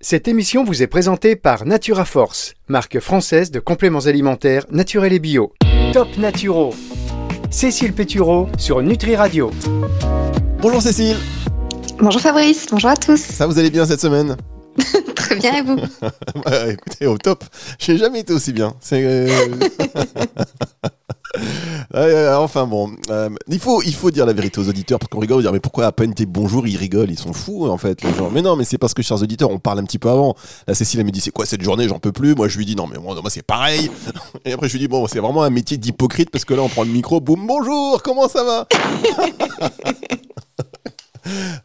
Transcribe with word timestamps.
Cette 0.00 0.28
émission 0.28 0.62
vous 0.62 0.80
est 0.80 0.86
présentée 0.86 1.34
par 1.34 1.66
Natura 1.66 2.04
Force, 2.04 2.54
marque 2.68 3.00
française 3.00 3.50
de 3.50 3.58
compléments 3.58 4.06
alimentaires 4.06 4.64
naturels 4.70 5.12
et 5.12 5.18
bio. 5.18 5.52
Top 5.92 6.06
Naturo. 6.18 6.72
Cécile 7.50 7.92
Pétureau 7.92 8.46
sur 8.58 8.80
Nutri 8.80 9.16
Radio. 9.16 9.50
Bonjour 10.60 10.80
Cécile. 10.80 11.16
Bonjour 11.98 12.20
Fabrice, 12.20 12.68
bonjour 12.70 12.90
à 12.90 12.96
tous. 12.96 13.18
Ça 13.18 13.48
vous 13.48 13.58
allez 13.58 13.70
bien 13.70 13.86
cette 13.86 14.00
semaine? 14.00 14.36
Très 15.28 15.36
bien 15.36 15.56
et 15.58 15.62
vous 15.62 15.76
bah, 16.44 16.68
Écoutez, 16.68 17.06
au 17.06 17.18
top. 17.18 17.44
Je 17.78 17.92
n'ai 17.92 17.98
jamais 17.98 18.20
été 18.20 18.32
aussi 18.32 18.52
bien. 18.52 18.72
C'est. 18.80 19.04
euh, 21.94 22.34
enfin 22.38 22.66
bon, 22.66 22.90
euh, 23.10 23.28
il, 23.48 23.58
faut, 23.58 23.82
il 23.82 23.94
faut 23.94 24.10
dire 24.10 24.24
la 24.24 24.32
vérité 24.32 24.58
aux 24.60 24.68
auditeurs 24.68 24.98
parce 24.98 25.10
qu'on 25.10 25.18
rigole, 25.18 25.38
on 25.38 25.40
dire 25.42 25.52
mais 25.52 25.60
pourquoi 25.60 25.86
à 25.86 25.92
peine 25.92 26.14
tes 26.14 26.24
bonjour 26.24 26.66
ils 26.66 26.76
rigolent, 26.76 27.10
ils 27.10 27.18
sont 27.18 27.34
fous 27.34 27.68
en 27.68 27.76
fait 27.76 28.02
les 28.02 28.14
gens. 28.14 28.30
Mais 28.30 28.40
non, 28.40 28.56
mais 28.56 28.64
c'est 28.64 28.78
parce 28.78 28.94
que 28.94 29.02
chers 29.02 29.22
auditeurs, 29.22 29.50
on 29.50 29.58
parle 29.58 29.80
un 29.80 29.84
petit 29.84 29.98
peu 29.98 30.08
avant. 30.08 30.34
Là 30.66 30.74
Cécile 30.74 31.00
elle 31.00 31.06
me 31.06 31.10
dit 31.10 31.20
c'est 31.20 31.30
quoi 31.30 31.44
cette 31.44 31.62
journée, 31.62 31.86
j'en 31.88 31.98
peux 31.98 32.12
plus. 32.12 32.34
Moi 32.34 32.48
je 32.48 32.56
lui 32.56 32.64
dis 32.64 32.74
non 32.76 32.86
mais 32.86 32.98
moi, 32.98 33.14
moi, 33.20 33.30
c'est 33.30 33.42
pareil. 33.42 33.90
Et 34.46 34.52
après 34.52 34.68
je 34.68 34.72
lui 34.72 34.80
dis 34.80 34.88
bon 34.88 35.06
c'est 35.06 35.20
vraiment 35.20 35.42
un 35.42 35.50
métier 35.50 35.76
d'hypocrite 35.76 36.30
parce 36.30 36.46
que 36.46 36.54
là 36.54 36.62
on 36.62 36.68
prend 36.70 36.84
le 36.84 36.90
micro, 36.90 37.20
boum 37.20 37.46
bonjour, 37.46 38.02
comment 38.02 38.28
ça 38.28 38.44
va? 38.44 38.66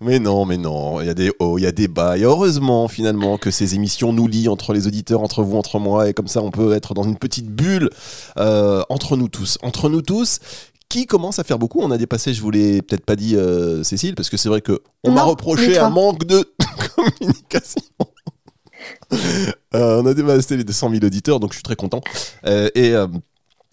Mais 0.04 0.20
non, 0.20 0.46
mais 0.46 0.58
non, 0.58 1.00
il 1.00 1.08
y 1.08 1.10
a 1.10 1.14
des 1.14 1.32
hauts, 1.40 1.58
il 1.58 1.62
y 1.62 1.68
a 1.68 1.72
des 1.72 1.88
bas. 1.88 2.18
Et 2.18 2.24
heureusement, 2.24 2.88
finalement, 2.88 3.38
que 3.38 3.52
ces 3.52 3.76
émissions 3.76 4.12
nous 4.12 4.28
lient 4.28 4.50
entre 4.50 4.74
les 4.74 4.86
auditeurs, 4.86 5.22
entre 5.22 5.44
vous, 5.44 5.58
entre 5.58 5.80
moi. 5.80 6.10
Et 6.10 6.14
comme 6.14 6.28
ça, 6.28 6.42
on 6.42 6.52
peut 6.52 6.74
être 6.74 6.94
dans 6.94 7.04
une 7.04 7.18
petite 7.18 7.48
bulle 7.48 7.90
euh, 8.38 8.84
entre 8.90 9.16
nous 9.16 9.30
tous. 9.30 9.58
Entre 9.62 9.88
nous 9.90 10.02
tous, 10.02 10.40
qui 10.90 11.06
commence 11.06 11.40
à 11.40 11.44
faire 11.44 11.58
beaucoup. 11.58 11.80
On 11.82 11.92
a 11.92 11.98
dépassé, 11.98 12.34
je 12.34 12.42
vous 12.42 12.52
l'ai 12.52 12.82
peut-être 12.82 13.06
pas 13.06 13.16
dit, 13.16 13.36
euh, 13.36 13.82
Cécile, 13.84 14.16
parce 14.16 14.30
que 14.30 14.38
c'est 14.38 14.50
vrai 14.50 14.62
que 14.62 14.82
on 15.04 15.12
m'a 15.12 15.24
reproché 15.24 15.78
un 15.78 15.90
manque 15.90 16.26
de 16.26 16.48
communication. 16.96 17.82
Euh, 19.74 20.02
on 20.02 20.06
a 20.06 20.14
dépassé 20.14 20.58
les 20.58 20.64
200 20.66 20.90
000 20.92 21.06
auditeurs, 21.06 21.40
donc 21.40 21.52
je 21.52 21.56
suis 21.56 21.64
très 21.64 21.76
content. 21.76 22.02
Euh, 22.46 22.70
et 22.76 22.94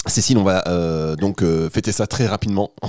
Cécile, 0.07 0.39
on 0.39 0.45
va 0.45 1.17
donc 1.17 1.45
fêter 1.71 1.93
ça 1.93 2.07
très 2.07 2.27
rapidement. 2.27 2.71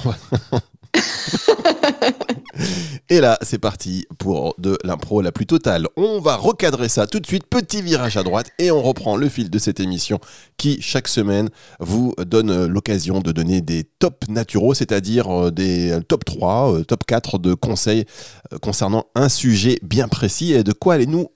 Et 3.09 3.19
là, 3.19 3.37
c'est 3.41 3.57
parti 3.57 4.05
pour 4.17 4.55
de 4.57 4.77
l'impro 4.83 5.21
la 5.21 5.31
plus 5.31 5.45
totale. 5.45 5.87
On 5.95 6.19
va 6.19 6.35
recadrer 6.35 6.89
ça 6.89 7.07
tout 7.07 7.19
de 7.19 7.25
suite, 7.25 7.45
petit 7.47 7.81
virage 7.81 8.17
à 8.17 8.23
droite, 8.23 8.51
et 8.59 8.71
on 8.71 8.81
reprend 8.81 9.15
le 9.15 9.29
fil 9.29 9.49
de 9.49 9.59
cette 9.59 9.79
émission 9.79 10.19
qui, 10.57 10.81
chaque 10.81 11.07
semaine, 11.07 11.49
vous 11.79 12.13
donne 12.25 12.65
l'occasion 12.67 13.19
de 13.19 13.31
donner 13.31 13.61
des 13.61 13.83
top 13.83 14.25
naturaux, 14.29 14.73
c'est-à-dire 14.73 15.29
euh, 15.29 15.51
des 15.51 15.97
top 16.07 16.25
3, 16.25 16.73
euh, 16.73 16.83
top 16.83 17.05
4 17.05 17.37
de 17.39 17.53
conseils 17.53 18.05
euh, 18.53 18.57
concernant 18.59 19.05
un 19.15 19.29
sujet 19.29 19.79
bien 19.81 20.07
précis. 20.07 20.53
Et 20.53 20.63
de 20.63 20.73
quoi 20.73 20.95
allez-nous 20.95 21.27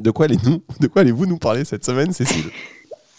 de 0.00 0.10
quoi 0.10 0.24
allez-nous 0.24 0.62
De 0.80 0.86
quoi 0.86 1.02
allez-vous 1.02 1.26
nous 1.26 1.38
parler 1.38 1.64
cette 1.64 1.84
semaine, 1.84 2.12
Cécile? 2.12 2.50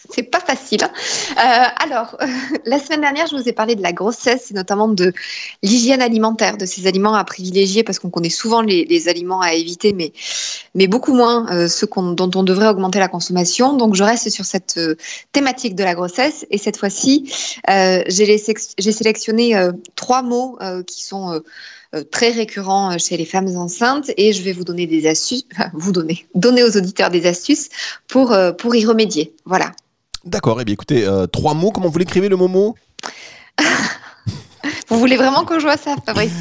C'est 0.10 0.24
pas 0.24 0.40
facile. 0.40 0.84
hein. 0.84 0.92
Euh, 1.32 1.84
alors, 1.84 2.18
la 2.66 2.80
semaine 2.80 3.02
dernière, 3.02 3.28
je 3.28 3.36
vous 3.36 3.48
ai 3.48 3.54
parlé 3.54 3.76
de 3.76 3.84
la 3.84 3.94
grossesse 3.94 4.52
et 4.52 4.54
notamment 4.54 4.88
de 4.88 5.14
l'hygiène 5.62 6.02
alimentaire, 6.02 6.58
de 6.58 6.66
ces 6.66 6.88
aliments 6.88 7.14
à 7.14 7.24
privilégier 7.24 7.84
parce 7.84 8.00
qu'on 8.00 8.10
connaît 8.10 8.30
souvent 8.30 8.62
les, 8.62 9.08
aliments 9.08 9.42
à 9.42 9.54
éviter, 9.54 9.94
mais, 9.94 10.88
beaucoup 10.88 11.14
moins 11.14 11.52
euh, 11.52 11.68
ceux 11.68 11.88
dont 11.96 12.32
on 12.36 12.44
devrait 12.44 12.68
augmenter 12.68 13.00
la 13.00 13.08
consommation. 13.08 13.74
Donc, 13.74 13.96
je 13.96 14.04
reste 14.04 14.30
sur 14.30 14.46
cette 14.46 14.78
euh, 14.78 14.96
thématique 15.32 15.76
de 15.76 15.84
la 15.84 15.94
grossesse 15.94 16.46
et 16.50 16.58
cette 16.58 16.78
fois-ci, 16.78 17.32
j'ai 17.68 18.38
sélectionné 18.38 19.70
trois 19.96 20.22
mots 20.22 20.58
qui 20.86 21.04
sont 21.04 21.42
très 22.10 22.30
récurrents 22.30 22.94
euh, 22.94 22.98
chez 22.98 23.18
les 23.18 23.26
femmes 23.26 23.56
enceintes 23.58 24.12
et 24.18 24.34
je 24.34 24.42
vais 24.44 24.54
vous 24.54 24.64
donner 24.64 24.88
des 24.88 25.08
astuces, 25.08 25.46
vous 25.74 25.92
donner, 25.92 26.26
donner 26.36 26.64
aux 26.64 26.78
auditeurs 26.78 27.10
des 27.10 27.26
astuces 27.26 27.70
pour, 28.08 28.36
pour 28.58 28.76
y 28.76 28.86
remédier. 28.86 29.36
Voilà. 29.46 29.72
D'accord, 30.24 30.62
et 30.62 30.66
bien 30.66 30.74
écoutez, 30.74 31.06
euh, 31.06 31.26
trois 31.26 31.54
mots, 31.54 31.72
comment 31.72 31.90
vous 31.90 31.98
l'écrivez 31.98 32.30
le 32.30 32.36
mot 32.36 32.76
Vous 34.90 35.00
voulez 35.00 35.18
vraiment 35.18 35.46
qu'on 35.46 35.60
joue 35.60 35.70
à 35.70 35.78
ça, 35.78 35.96
Fabrice? 36.06 36.32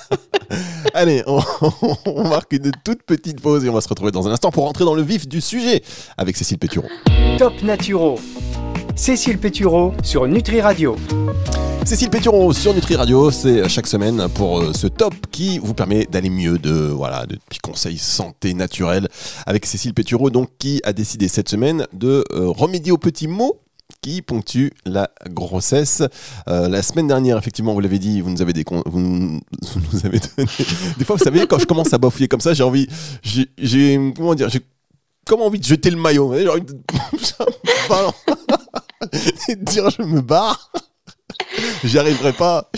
Allez, 0.94 1.24
on, 1.26 1.40
on 2.06 2.28
marque 2.28 2.52
une 2.52 2.70
toute 2.84 3.02
petite 3.02 3.40
pause 3.40 3.64
et 3.64 3.68
on 3.68 3.72
va 3.72 3.80
se 3.80 3.88
retrouver 3.88 4.12
dans 4.12 4.28
un 4.28 4.32
instant 4.32 4.50
pour 4.50 4.64
rentrer 4.64 4.84
dans 4.84 4.94
le 4.94 5.02
vif 5.02 5.26
du 5.26 5.40
sujet 5.40 5.82
avec 6.16 6.36
Cécile 6.36 6.58
Péturon. 6.58 6.88
Top 7.38 7.60
Naturo. 7.62 8.20
Cécile 8.96 9.38
Pétureau 9.38 9.94
sur 10.02 10.26
Nutri 10.26 10.60
Radio. 10.60 10.96
Cécile 11.84 12.10
Péturon 12.10 12.52
sur 12.52 12.72
Nutri 12.72 12.94
Radio, 12.94 13.32
c'est 13.32 13.68
chaque 13.68 13.88
semaine 13.88 14.28
pour 14.34 14.60
euh, 14.60 14.72
ce 14.72 14.86
top 14.86 15.14
qui 15.32 15.58
vous 15.58 15.74
permet 15.74 16.04
d'aller 16.04 16.30
mieux, 16.30 16.56
de 16.56 16.70
voilà, 16.70 17.26
de 17.26 17.36
petits 17.48 17.58
conseils 17.58 17.98
santé 17.98 18.54
naturelle 18.54 19.08
avec 19.46 19.66
Cécile 19.66 19.92
Pétureau, 19.92 20.30
donc 20.30 20.48
qui 20.58 20.80
a 20.84 20.92
décidé 20.92 21.26
cette 21.26 21.48
semaine 21.48 21.86
de 21.92 22.24
euh, 22.32 22.48
remédier 22.48 22.92
aux 22.92 22.98
petits 22.98 23.26
mots 23.26 23.58
qui 24.00 24.22
ponctuent 24.22 24.72
la 24.86 25.10
grossesse. 25.30 26.04
Euh, 26.48 26.68
la 26.68 26.82
semaine 26.82 27.08
dernière, 27.08 27.36
effectivement, 27.36 27.74
vous 27.74 27.80
l'avez 27.80 27.98
dit, 27.98 28.20
vous 28.20 28.30
nous 28.30 28.42
avez 28.42 28.52
des 28.52 28.64
vous, 28.86 29.40
donné. 30.02 30.20
Des 30.98 31.04
fois, 31.04 31.16
vous 31.16 31.24
savez, 31.24 31.46
quand 31.48 31.58
je 31.58 31.66
commence 31.66 31.92
à 31.92 31.98
bafouiller 31.98 32.28
comme 32.28 32.40
ça, 32.40 32.54
j'ai 32.54 32.62
envie, 32.62 32.86
comment 34.16 34.36
dire, 34.36 34.48
j'ai 34.48 34.60
envie 35.30 35.58
de 35.58 35.64
jeter 35.64 35.90
le 35.90 35.96
maillot. 35.96 36.32
et 39.48 39.56
de 39.56 39.64
dire 39.64 39.90
je 39.90 40.02
me 40.02 40.20
barre. 40.20 40.70
J'y 41.84 41.98
arriverai 41.98 42.32
pas. 42.32 42.70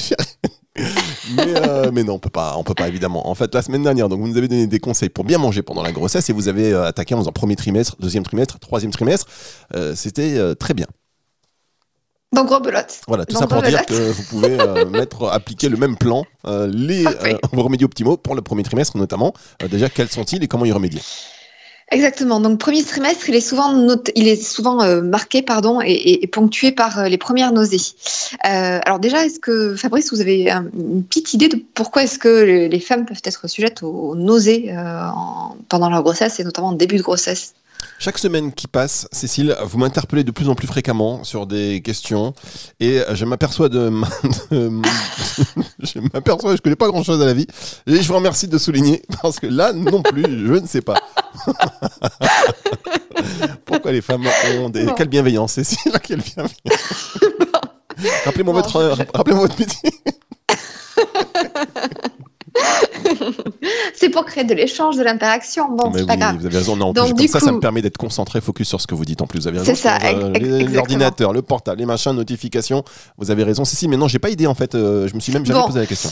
Mais, 1.37 1.55
euh, 1.57 1.91
mais 1.93 2.03
non, 2.03 2.15
on 2.15 2.19
peut 2.19 2.31
pas, 2.31 2.55
on 2.57 2.65
peut 2.65 2.75
pas 2.75 2.89
évidemment. 2.89 3.29
En 3.29 3.35
fait, 3.35 3.55
la 3.55 3.63
semaine 3.63 3.83
dernière, 3.85 4.09
donc 4.09 4.21
vous 4.21 4.27
nous 4.29 4.37
avez 4.37 4.49
donné 4.49 4.67
des 4.67 4.81
conseils 4.81 5.09
pour 5.09 5.25
bien 5.25 5.39
manger 5.39 5.63
pendant 5.63 5.83
la 5.83 5.93
grossesse 5.93 6.29
et 6.31 6.33
vous 6.33 6.49
avez 6.49 6.73
euh, 6.73 6.85
attaqué 6.85 7.15
en 7.15 7.19
faisant 7.19 7.33
premier 7.33 7.55
trimestre, 7.57 7.97
deuxième 8.01 8.25
trimestre, 8.25 8.59
troisième 8.59 8.91
trimestre. 8.91 9.27
Euh, 9.77 9.95
C'était 9.95 10.55
très 10.57 10.75
bien. 10.75 10.87
Donc, 12.33 12.51
rebelote. 12.51 13.01
Voilà, 13.07 13.25
tout 13.25 13.35
Donc, 13.35 13.43
ça 13.43 13.47
pour 13.47 13.63
dire 13.63 13.87
que 13.87 14.11
vous 14.11 14.23
pouvez 14.25 14.57
mettre, 14.91 15.29
appliquer 15.29 15.69
le 15.69 15.77
même 15.77 15.97
plan, 15.97 16.25
les 16.67 17.05
Parfait. 17.05 17.39
remédier 17.53 17.85
aux 17.85 17.89
petits 17.89 18.03
mots 18.03 18.17
pour 18.17 18.35
le 18.35 18.43
premier 18.43 18.65
trimestre 18.65 18.97
notamment. 18.97 19.33
Déjà, 19.71 19.89
quels 19.89 20.11
sont-ils 20.11 20.43
et 20.43 20.49
comment 20.49 20.65
y 20.65 20.73
remédier? 20.73 21.01
Exactement. 21.95 22.41
Donc, 22.41 22.59
premier 22.59 22.83
trimestre, 22.83 23.29
il 23.29 23.37
est 23.37 23.41
souvent, 23.41 23.87
il 24.17 24.27
est 24.27 24.43
souvent 24.43 24.83
euh, 24.83 25.01
marqué 25.01 25.43
pardon, 25.43 25.81
et, 25.81 26.27
ponctué 26.27 26.73
par 26.73 26.99
euh, 26.99 27.09
les 27.09 27.19
premières 27.19 27.53
nausées. 27.53 27.77
Euh, 28.45 28.81
alors 28.85 28.99
déjà, 28.99 29.25
est-ce 29.25 29.39
que, 29.39 29.77
Fabrice, 29.77 30.13
vous 30.13 30.21
avez 30.21 30.51
un- 30.51 30.67
une 30.77 31.05
petite 31.05 31.35
idée 31.35 31.49
de 31.49 31.57
pourquoi 31.75 32.03
est-ce 32.03 32.19
que 32.19 32.43
les 32.69 32.81
femmes 32.81 33.07
peuvent 33.07 33.23
être 33.25 33.49
sujettes 33.49 33.85
aux, 33.85 34.17
nausées 34.17 34.75
en- 34.77 35.55
pendant 35.69 35.89
leur 35.89 36.03
grossesse 36.03 36.41
et 36.41 36.45
notamment 36.45 36.69
en 36.69 36.73
début 36.73 36.97
de 36.97 37.03
grossesse? 37.03 37.55
Chaque 37.99 38.19
semaine 38.19 38.53
qui 38.53 38.67
passe, 38.67 39.07
Cécile, 39.13 39.57
vous 39.65 39.79
m'interpellez 39.79 40.25
de 40.25 40.31
plus 40.31 40.49
en 40.49 40.55
plus 40.55 40.67
fréquemment 40.67 41.25
sur 41.25 41.47
des 41.47 41.81
questions 41.83 42.35
et 42.81 43.01
je 43.13 43.25
m'aperçois 43.25 43.69
de, 43.69 43.91
je 44.51 45.99
m'aperçois, 46.13 46.57
je 46.57 46.61
connais 46.61 46.77
pas 46.77 46.89
grand 46.89 47.03
chose 47.03 47.23
à 47.23 47.27
la 47.27 47.33
vie 47.35 47.47
et 47.87 48.03
je 48.03 48.09
vous 48.09 48.15
remercie 48.15 48.49
de 48.49 48.59
souligner 48.59 49.03
parce 49.23 49.39
que 49.41 49.47
là 49.47 49.73
non 49.73 50.03
plus, 50.03 50.23
je 50.23 50.53
ne 50.55 50.67
sais 50.67 50.83
pas. 50.83 50.97
Pourquoi 53.65 53.93
les 53.93 54.03
femmes 54.03 54.27
ont 54.61 54.69
des 54.71 54.85
Bon. 54.85 54.95
quelle 54.95 55.09
bienveillance, 55.09 55.53
Cécile, 55.55 55.93
quelle 56.03 56.21
bienveillance. 56.21 57.15
Rappelez-moi 58.25 58.53
Bon, 58.55 58.61
votre, 58.61 58.97
je- 58.97 59.17
rappelez-moi 59.17 59.47
votre 59.47 59.59
métier. 59.59 59.91
C'est 64.05 64.11
pour 64.11 64.25
créer 64.27 64.45
de 64.45 64.53
l'échange, 64.55 64.97
de 64.97 65.03
l'interaction. 65.03 65.69
Bon, 65.75 65.91
c'est 65.95 66.07
pas 66.07 66.17
grave. 66.17 66.37
vous 66.39 66.47
avez 66.47 66.59
raison. 66.59 66.77
Non, 66.77 66.93
Donc, 66.93 67.17
plus, 67.17 67.31
comme 67.31 67.41
ça, 67.41 67.41
ça 67.41 67.53
me 67.53 67.59
permet 67.61 67.81
d'être 67.81 67.97
concentré, 67.97 68.41
focus 68.43 68.69
sur 68.69 68.81
ce 68.81 68.87
que 68.87 68.95
vous 68.95 69.05
dites. 69.07 69.23
En 69.23 69.27
plus, 69.27 69.41
vous 69.41 69.49
avez 69.49 69.59
raison. 69.61 69.73
C'est 69.75 69.81
ça, 69.81 69.99
euh, 70.05 70.65
l'ordinateur, 70.73 71.33
le 71.33 71.41
portable, 71.43 71.79
les 71.81 71.87
machins, 71.87 72.13
notifications. 72.13 72.85
Vous 73.19 73.31
avez 73.31 73.45
raison. 73.45 73.65
Si, 73.65 73.77
si, 73.77 73.89
mais 73.89 73.97
non, 73.97 74.07
j'ai 74.09 74.19
pas 74.19 74.29
idée 74.31 74.47
en 74.47 74.55
fait. 74.55 74.75
euh, 74.75 75.09
je 75.09 75.15
me 75.15 75.21
suis 75.21 75.33
même 75.33 75.47
jamais 75.47 75.61
Bon. 75.61 75.67
posé 75.67 75.81
la 75.81 75.87
question. 75.87 76.11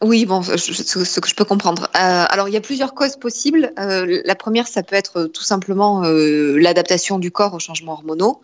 Oui, 0.00 0.26
bon, 0.26 0.42
ce, 0.42 1.18
que 1.18 1.28
je 1.28 1.34
peux 1.34 1.44
comprendre. 1.44 1.90
Euh, 1.96 2.24
alors, 2.28 2.46
il 2.46 2.54
y 2.54 2.56
a 2.56 2.60
plusieurs 2.60 2.94
causes 2.94 3.16
possibles. 3.16 3.72
Euh, 3.80 4.22
la 4.24 4.36
première, 4.36 4.68
ça 4.68 4.84
peut 4.84 4.94
être 4.94 5.24
tout 5.24 5.42
simplement 5.42 6.04
euh, 6.04 6.56
l'adaptation 6.56 7.18
du 7.18 7.32
corps 7.32 7.52
aux 7.54 7.58
changements 7.58 7.94
hormonaux. 7.94 8.40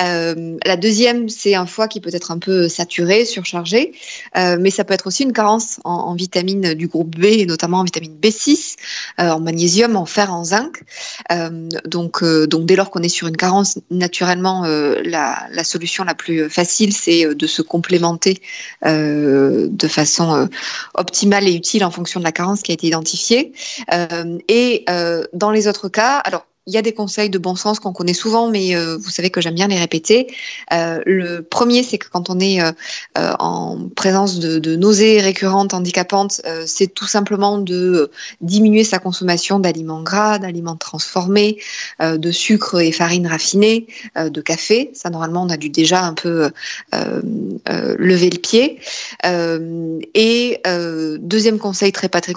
Euh, 0.00 0.56
la 0.66 0.76
deuxième, 0.76 1.28
c'est 1.28 1.54
un 1.54 1.66
foie 1.66 1.86
qui 1.86 2.00
peut 2.00 2.10
être 2.12 2.32
un 2.32 2.40
peu 2.40 2.68
saturé, 2.68 3.24
surchargé, 3.24 3.92
Euh, 4.36 4.56
mais 4.58 4.70
ça 4.70 4.82
peut 4.82 4.92
être 4.92 5.06
aussi 5.06 5.22
une 5.22 5.32
carence 5.32 5.78
en, 5.84 6.14
vitamines 6.16 6.74
du 6.74 6.88
groupe 6.88 7.16
B, 7.16 7.46
notamment 7.46 7.78
en 7.78 7.84
vitamine 7.84 8.16
B6, 8.20 8.74
euh, 9.20 9.30
en 9.30 9.40
magnésium, 9.40 9.94
en 9.94 10.06
fer, 10.06 10.32
en 10.34 10.42
zinc. 10.42 10.82
Euh, 11.30 11.68
donc, 11.84 12.24
euh, 12.24 12.48
dès 12.48 12.74
lors 12.74 12.90
qu'on 12.90 13.02
est 13.02 13.08
sur 13.08 13.28
une 13.28 13.36
carence, 13.36 13.78
naturellement, 13.90 14.64
euh, 14.64 15.00
la, 15.04 15.62
solution 15.62 16.02
la 16.02 16.14
plus 16.14 16.50
facile, 16.50 16.92
c'est 16.92 17.24
euh, 17.24 17.34
de 17.34 17.46
se 17.46 17.62
complémenter 17.62 18.40
euh, 18.84 19.68
de 19.70 19.88
façon 19.88 20.34
euh, 20.34 20.46
optimale 20.94 21.48
et 21.48 21.54
utile 21.54 21.84
en 21.84 21.90
fonction 21.90 22.20
de 22.20 22.24
la 22.24 22.32
carence 22.32 22.62
qui 22.62 22.72
a 22.72 22.74
été 22.74 22.86
identifiée. 22.86 23.52
Euh, 23.92 24.38
et 24.48 24.84
euh, 24.88 25.24
dans 25.32 25.50
les 25.50 25.68
autres 25.68 25.88
cas, 25.88 26.16
alors 26.18 26.46
il 26.68 26.74
y 26.74 26.76
a 26.76 26.82
des 26.82 26.92
conseils 26.92 27.30
de 27.30 27.38
bon 27.38 27.56
sens 27.56 27.80
qu'on 27.80 27.94
connaît 27.94 28.12
souvent, 28.14 28.48
mais 28.50 28.74
vous 28.96 29.10
savez 29.10 29.30
que 29.30 29.40
j'aime 29.40 29.54
bien 29.54 29.68
les 29.68 29.78
répéter. 29.78 30.28
le 30.70 31.40
premier, 31.40 31.82
c'est 31.82 31.96
que 31.96 32.08
quand 32.08 32.28
on 32.28 32.38
est 32.38 32.60
en 33.16 33.88
présence 33.96 34.38
de, 34.38 34.76
nausées 34.76 35.20
récurrentes, 35.20 35.72
handicapantes, 35.72 36.42
c'est 36.66 36.88
tout 36.88 37.06
simplement 37.06 37.58
de 37.58 38.10
diminuer 38.42 38.84
sa 38.84 38.98
consommation 38.98 39.58
d'aliments 39.58 40.02
gras, 40.02 40.38
d'aliments 40.38 40.76
transformés, 40.76 41.58
de 42.00 42.30
sucre 42.30 42.80
et 42.80 42.92
farine 42.92 43.26
raffinée, 43.26 43.86
de 44.16 44.40
café. 44.42 44.90
Ça, 44.92 45.08
normalement, 45.08 45.44
on 45.44 45.48
a 45.48 45.56
dû 45.56 45.70
déjà 45.70 46.04
un 46.04 46.14
peu 46.14 46.50
lever 46.92 48.30
le 48.30 48.38
pied. 48.38 48.78
et 50.14 50.60
deuxième 51.18 51.58
conseil 51.58 51.92
très, 51.92 52.08
très 52.08 52.34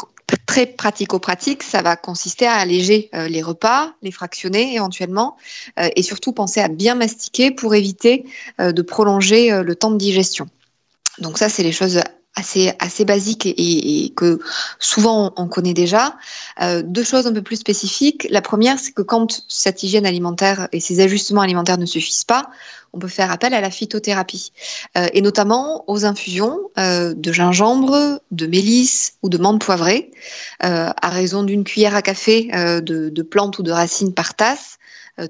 pratico-pratique, 0.78 1.64
ça 1.64 1.82
va 1.82 1.96
consister 1.96 2.46
à 2.46 2.54
alléger 2.54 3.10
euh, 3.14 3.28
les 3.28 3.42
repas, 3.42 3.94
les 4.02 4.12
fractionner 4.12 4.76
éventuellement, 4.76 5.38
euh, 5.80 5.90
et 5.96 6.04
surtout 6.04 6.34
penser 6.34 6.60
à 6.60 6.68
bien 6.68 6.96
mastiquer 6.96 7.52
pour 7.52 7.76
éviter 7.76 8.26
euh, 8.60 8.72
de 8.72 8.82
prolonger 8.82 9.52
le 9.64 9.76
temps 9.76 9.92
de 9.92 9.98
digestion. 9.98 10.48
Donc 11.20 11.38
ça, 11.38 11.50
c'est 11.50 11.64
les 11.64 11.72
choses 11.72 12.00
assez, 12.36 12.74
assez 12.80 13.06
basiques 13.06 13.46
et, 13.46 14.14
que 14.16 14.40
souvent 14.80 15.34
on, 15.38 15.48
connaît 15.48 15.74
déjà. 15.74 16.16
deux 16.84 17.04
choses 17.04 17.28
un 17.28 17.34
peu 17.34 17.42
plus 17.42 17.58
spécifiques. 17.58 18.28
La 18.30 18.42
première, 18.42 18.80
c'est 18.80 18.94
que 18.94 19.02
quand 19.02 19.44
cette 19.48 19.84
hygiène 19.84 20.06
alimentaire 20.06 20.68
et 20.72 20.80
ces 20.80 21.02
ajustements 21.02 21.42
alimentaires 21.42 21.78
ne 21.78 21.86
suffisent 21.86 22.24
pas, 22.24 22.50
on 22.94 23.00
peut 23.00 23.08
faire 23.08 23.32
appel 23.32 23.54
à 23.54 23.62
la 23.62 23.72
phytothérapie, 23.72 24.52
euh, 24.98 25.08
et 25.14 25.22
notamment 25.22 25.84
aux 25.90 26.06
infusions 26.06 26.60
euh, 26.78 27.14
de 27.14 27.32
gingembre, 27.32 28.20
de 28.32 28.48
mélisse 28.48 29.16
ou 29.22 29.30
de 29.30 29.38
menthe 29.38 29.64
poivrée, 29.64 30.12
euh, 30.64 30.92
à 31.02 31.10
raison 31.10 31.44
d'une 31.44 31.64
cuillère 31.64 31.96
à 31.96 32.02
café 32.02 32.50
de, 32.82 33.10
de, 33.10 33.22
plantes 33.22 33.60
ou 33.60 33.64
de 33.64 33.72
racines 33.72 34.14
par 34.14 34.36
tasse, 34.36 34.78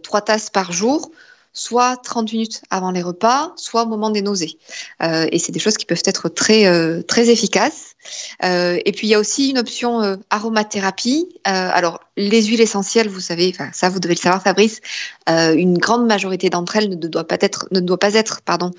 trois 0.02 0.22
tasses 0.22 0.50
par 0.50 0.72
jour, 0.72 1.12
soit 1.54 1.98
30 1.98 2.32
minutes 2.32 2.62
avant 2.70 2.92
les 2.92 3.02
repas, 3.02 3.54
soit 3.56 3.84
au 3.84 3.86
moment 3.86 4.10
des 4.10 4.22
nausées. 4.22 4.58
Euh, 5.04 5.28
et 5.32 5.40
c'est 5.40 5.52
des 5.52 5.60
choses 5.60 5.78
qui 5.78 5.86
peuvent 5.86 6.04
être 6.06 6.30
très, 6.30 6.66
euh, 6.66 7.02
très 7.02 7.30
efficaces. 7.30 7.96
Euh, 8.44 8.80
et 8.86 8.92
puis 8.92 9.08
il 9.08 9.10
y 9.10 9.16
a 9.16 9.20
aussi 9.20 9.50
une 9.50 9.60
option 9.60 10.18
aromathérapie. 10.30 11.28
alors 11.44 12.00
les 12.18 12.44
huiles 12.44 12.62
essentielles, 12.62 13.08
vous 13.08 13.20
savez, 13.20 13.56
ça 13.72 13.90
vous 13.90 14.00
devez 14.00 14.16
le 14.16 14.20
savoir 14.20 14.42
Fabrice, 14.42 14.82
une 15.28 15.78
grande 15.78 16.06
majorité 16.06 16.50
d'entre 16.50 16.76
elles 16.76 16.90
ne 16.90 16.96
doit 16.96 17.26
pas 17.26 17.38
être, 17.40 17.68
ne 17.72 17.80
doit 17.80 18.00
pas 18.00 18.14
être 18.16 18.42
pardon, 18.42 18.72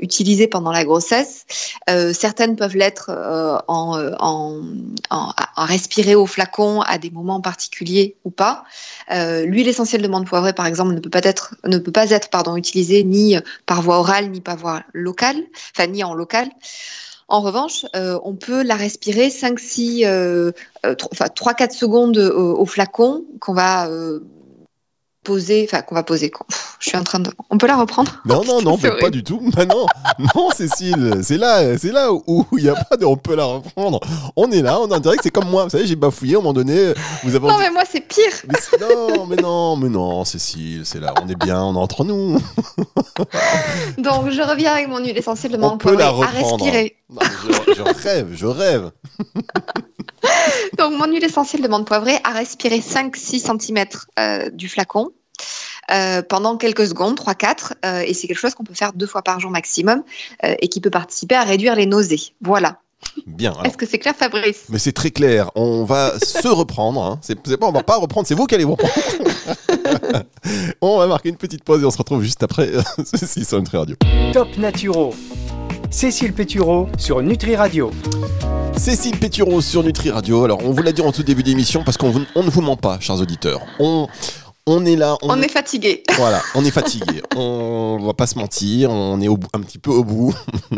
utilisées 0.00 0.46
pendant 0.46 0.72
la 0.72 0.84
grossesse. 0.84 1.44
certaines 1.86 2.56
peuvent 2.56 2.76
l'être 2.76 3.10
en, 3.68 4.62
en, 5.10 5.32
respirer 5.56 6.14
au 6.14 6.26
flacon 6.26 6.80
à 6.80 6.98
des 6.98 7.10
moments 7.10 7.40
particuliers 7.40 8.16
ou 8.24 8.30
pas. 8.30 8.64
L'huile 9.10 9.68
essentielle 9.68 10.02
de 10.02 10.08
menthe 10.08 10.26
poivrée, 10.26 10.54
par 10.54 10.66
exemple, 10.66 10.94
ne 10.94 11.00
peut 11.00 11.10
pas 11.10 11.20
être, 11.22 11.54
ne 11.64 11.78
peut 11.78 11.92
pas 11.92 12.10
être 12.10 12.30
pardon, 12.30 12.56
utilisée 12.56 13.04
ni 13.04 13.36
par 13.66 13.82
voie 13.82 13.98
orale 13.98 14.30
ni 14.30 14.40
par 14.40 14.56
voie 14.56 14.82
locale, 14.94 15.36
enfin 15.74 15.88
ni 15.88 16.02
en 16.02 16.14
local. 16.14 16.48
En 17.30 17.42
revanche, 17.42 17.84
euh, 17.94 18.18
on 18.24 18.34
peut 18.34 18.62
la 18.62 18.74
respirer 18.74 19.28
5, 19.28 19.58
6, 19.58 20.06
euh, 20.06 20.52
3, 21.34 21.52
4 21.52 21.72
secondes 21.72 22.16
au, 22.16 22.64
flacon 22.64 23.22
qu'on 23.38 23.52
va 23.52 23.86
euh, 23.88 24.20
poser, 25.24 25.68
enfin 25.70 25.82
qu'on 25.82 25.94
va 25.94 26.02
poser. 26.02 26.32
Je 26.80 26.88
suis 26.88 26.96
en 26.96 27.04
train 27.04 27.20
de. 27.20 27.30
On 27.50 27.58
peut 27.58 27.66
la 27.66 27.76
reprendre? 27.76 28.22
Non, 28.24 28.44
non, 28.44 28.62
non, 28.62 28.78
pas 29.00 29.10
du 29.10 29.22
tout. 29.22 29.42
Bah 29.54 29.66
non, 29.66 29.84
non, 30.34 30.48
Cécile, 30.52 31.20
c'est 31.22 31.36
là, 31.36 31.76
c'est 31.76 31.92
là 31.92 32.10
où 32.10 32.46
il 32.56 32.62
n'y 32.64 32.70
a 32.70 32.82
pas 32.82 32.96
de. 32.96 33.04
On 33.04 33.16
peut 33.18 33.36
la 33.36 33.44
reprendre. 33.44 34.00
On 34.34 34.50
est 34.50 34.62
là, 34.62 34.80
on 34.80 34.88
est 34.88 34.94
en 34.94 35.00
direct. 35.00 35.20
C'est 35.22 35.30
comme 35.30 35.50
moi, 35.50 35.64
vous 35.64 35.70
savez, 35.70 35.86
j'ai 35.86 35.96
bafouillé 35.96 36.36
à 36.36 36.38
un 36.38 36.40
moment 36.40 36.54
donné. 36.54 36.94
Vous 37.24 37.34
avez. 37.36 37.46
Non, 37.46 37.58
mais 37.58 37.70
moi 37.70 37.82
c'est 37.86 38.00
pire. 38.00 38.32
non, 38.80 39.26
mais 39.26 39.36
non, 39.36 39.76
mais 39.76 39.90
non, 39.90 40.24
Cécile, 40.24 40.86
c'est 40.86 41.00
là. 41.00 41.12
On 41.22 41.28
est 41.28 41.44
bien, 41.44 41.62
on 41.62 41.74
est 41.74 41.78
entre 41.78 42.04
nous. 42.04 42.38
Donc 43.98 44.30
je 44.30 44.40
reviens 44.40 44.72
avec 44.72 44.88
mon 44.88 44.98
huile 44.98 45.18
essentielle 45.18 45.52
de 45.52 45.58
menthe 45.58 45.78
poivrée 45.82 46.04
à 46.04 46.26
respirer. 46.26 46.97
Non, 47.10 47.20
je, 47.22 47.74
je 47.74 47.82
rêve, 47.82 48.28
je 48.34 48.46
rêve. 48.46 48.90
Donc 50.78 50.92
mon 50.92 51.06
huile 51.06 51.24
essentielle 51.24 51.62
de 51.62 51.68
menthe 51.68 51.86
poivrée 51.86 52.18
à 52.24 52.30
respirer 52.30 52.80
5-6 52.80 53.58
cm 53.58 53.86
euh, 54.18 54.50
du 54.50 54.68
flacon. 54.68 55.12
Euh, 55.90 56.22
pendant 56.22 56.58
quelques 56.58 56.86
secondes, 56.86 57.18
3-4, 57.18 57.72
euh, 57.84 58.00
et 58.00 58.12
c'est 58.12 58.26
quelque 58.26 58.38
chose 58.38 58.54
qu'on 58.54 58.64
peut 58.64 58.74
faire 58.74 58.92
deux 58.92 59.06
fois 59.06 59.22
par 59.22 59.40
jour 59.40 59.50
maximum 59.50 60.02
euh, 60.44 60.54
et 60.60 60.68
qui 60.68 60.82
peut 60.82 60.90
participer 60.90 61.34
à 61.34 61.44
réduire 61.44 61.74
les 61.76 61.86
nausées. 61.86 62.34
Voilà. 62.42 62.80
Bien. 63.26 63.54
Est-ce 63.64 63.78
que 63.78 63.86
c'est 63.86 63.98
clair, 63.98 64.14
Fabrice? 64.14 64.64
Mais 64.68 64.78
c'est 64.78 64.92
très 64.92 65.10
clair. 65.10 65.50
On 65.54 65.84
va 65.84 66.18
se 66.18 66.48
reprendre. 66.48 67.02
Hein. 67.02 67.18
C'est, 67.22 67.36
pas, 67.56 67.68
on 67.68 67.72
va 67.72 67.84
pas 67.84 67.96
reprendre. 67.96 68.26
C'est 68.26 68.34
vous 68.34 68.46
qui 68.46 68.54
allez 68.54 68.64
vous 68.64 68.74
reprendre. 68.74 68.92
on 70.82 70.98
va 70.98 71.06
marquer 71.06 71.30
une 71.30 71.36
petite 71.36 71.64
pause 71.64 71.80
et 71.82 71.86
on 71.86 71.90
se 71.90 71.98
retrouve 71.98 72.22
juste 72.22 72.42
après 72.42 72.70
ceci 73.04 73.44
sur 73.44 73.58
Nutri 73.58 73.78
Radio. 73.78 73.96
Top 74.34 74.48
Naturo. 74.58 75.14
Cécile 75.90 76.34
Pétureau 76.34 76.86
sur 76.98 77.22
Nutri 77.22 77.56
Radio. 77.56 77.90
Cécile 78.76 79.18
Pétureau 79.18 79.62
sur 79.62 79.82
Nutri 79.82 80.10
Radio. 80.10 80.44
Alors, 80.44 80.60
on 80.62 80.70
vous 80.72 80.82
l'a 80.82 80.92
dit 80.92 81.00
en 81.00 81.12
tout 81.12 81.22
début 81.22 81.42
d'émission 81.42 81.82
parce 81.82 81.96
qu'on 81.96 82.12
on 82.34 82.42
ne 82.42 82.50
vous 82.50 82.60
ment 82.60 82.76
pas, 82.76 83.00
chers 83.00 83.16
auditeurs. 83.16 83.62
On, 83.80 84.06
on 84.68 84.84
est 84.84 84.96
là. 84.96 85.16
On, 85.22 85.40
est 85.40 85.48
fatigué. 85.48 86.02
Voilà, 86.16 86.42
on 86.54 86.64
est 86.64 86.70
fatigué. 86.80 87.22
on 87.36 87.98
va 88.04 88.14
pas 88.14 88.26
se 88.26 88.38
mentir, 88.38 88.90
on 88.90 89.20
est 89.20 89.28
un 89.28 89.60
petit 89.60 89.78
peu 89.78 89.90
au 89.90 90.04
bout. 90.04 90.34